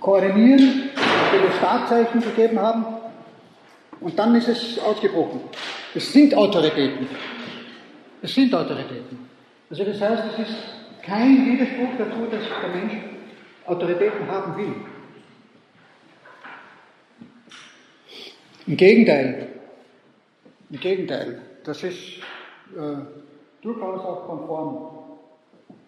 [0.00, 0.90] koordinieren,
[1.32, 2.84] die das Startzeichen gegeben haben,
[4.00, 5.40] und dann ist es ausgebrochen.
[5.94, 7.06] Es sind Autoritäten.
[8.22, 9.28] Es sind Autoritäten.
[9.68, 10.56] Also das heißt, es ist
[11.02, 12.94] kein Widerspruch dazu, dass der Mensch
[13.66, 14.74] Autoritäten haben will.
[18.66, 19.48] Im Gegenteil.
[20.70, 21.42] Im Gegenteil.
[21.64, 21.98] Das ist
[22.76, 22.96] äh,
[23.60, 24.98] durchaus auch konform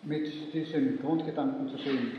[0.03, 2.13] mit diesem Grundgedanken zu sehen.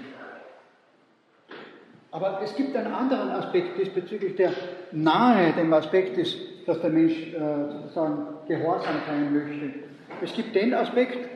[2.11, 4.53] Aber es gibt einen anderen Aspekt diesbezüglich, der
[4.91, 9.79] nahe dem Aspekt ist, dass der Mensch äh, sozusagen gehorsam sein möchte.
[10.21, 11.29] Es gibt den Aspekt,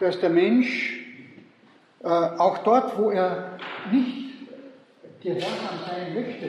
[0.00, 0.98] dass der Mensch
[2.02, 3.58] äh, auch dort, wo er
[3.92, 4.32] nicht
[5.20, 6.46] gehorsam sein möchte,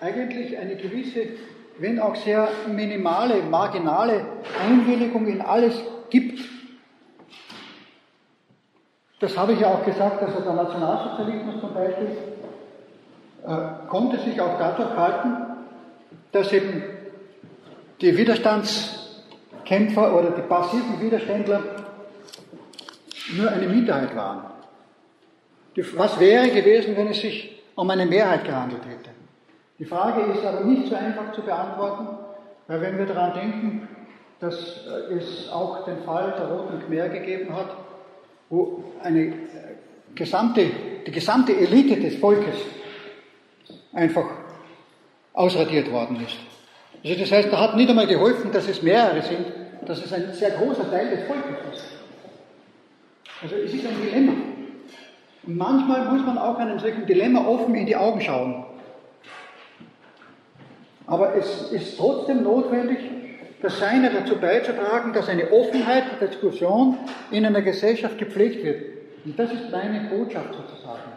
[0.00, 1.26] eigentlich eine gewisse,
[1.78, 4.24] wenn auch sehr minimale, marginale
[4.60, 5.74] Einwilligung in alles
[6.10, 6.40] gibt,
[9.20, 12.08] das habe ich ja auch gesagt, also der Nationalsozialismus zum Beispiel
[13.46, 15.51] äh, konnte sich auch dadurch halten,
[16.32, 16.82] dass eben
[18.00, 21.62] die Widerstandskämpfer oder die passiven Widerständler
[23.36, 24.44] nur eine Minderheit waren.
[25.94, 29.10] Was wäre gewesen, wenn es sich um eine Mehrheit gehandelt hätte?
[29.78, 32.08] Die Frage ist aber nicht so einfach zu beantworten,
[32.66, 33.88] weil wenn wir daran denken,
[34.40, 37.76] dass es auch den Fall der Roten Khmer gegeben hat,
[38.50, 39.32] wo eine äh,
[40.14, 40.66] gesamte,
[41.06, 42.56] die gesamte Elite des Volkes
[43.92, 44.26] einfach
[45.32, 46.36] ausradiert worden ist.
[47.04, 49.46] Also das heißt, da hat nicht einmal geholfen, dass es mehrere sind,
[49.86, 51.84] dass es ein sehr großer Teil des Volkes ist.
[53.42, 54.32] Also es ist ein Dilemma.
[55.44, 58.64] Und manchmal muss man auch einem solchen Dilemma offen in die Augen schauen.
[61.06, 62.98] Aber es ist trotzdem notwendig,
[63.60, 66.98] das Seine dazu beizutragen, dass eine Offenheit der Diskussion
[67.30, 68.82] in einer Gesellschaft gepflegt wird.
[69.24, 71.12] Und das ist meine Botschaft sozusagen.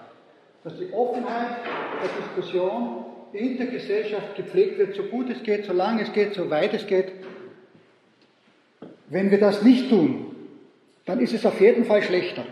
[0.63, 1.57] dass die Offenheit
[2.01, 3.05] der Diskussion
[3.35, 6.73] in der Gesellschaft gepflegt wird, so gut es geht, so lange es geht, so weit
[6.73, 7.11] es geht.
[9.09, 10.35] Wenn wir das nicht tun,
[11.05, 12.43] dann ist es auf jeden Fall schlechter.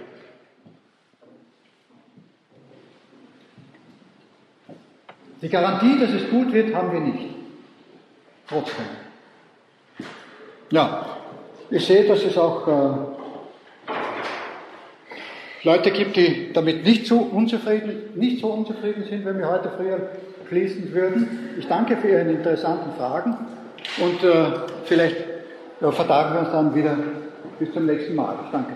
[5.41, 7.35] Die Garantie, dass es gut wird, haben wir nicht.
[8.47, 8.85] Trotzdem.
[10.69, 11.17] Ja,
[11.69, 13.13] ich sehe, dass es auch äh,
[15.63, 20.11] Leute gibt, die damit nicht so unzufrieden, nicht so unzufrieden sind, wenn wir heute früher
[20.47, 21.55] schließen würden.
[21.57, 23.37] Ich danke für Ihre interessanten Fragen
[24.01, 24.45] und äh,
[24.85, 25.17] vielleicht
[25.81, 26.97] ja, vertagen wir uns dann wieder
[27.59, 28.35] bis zum nächsten Mal.
[28.45, 28.73] Ich danke.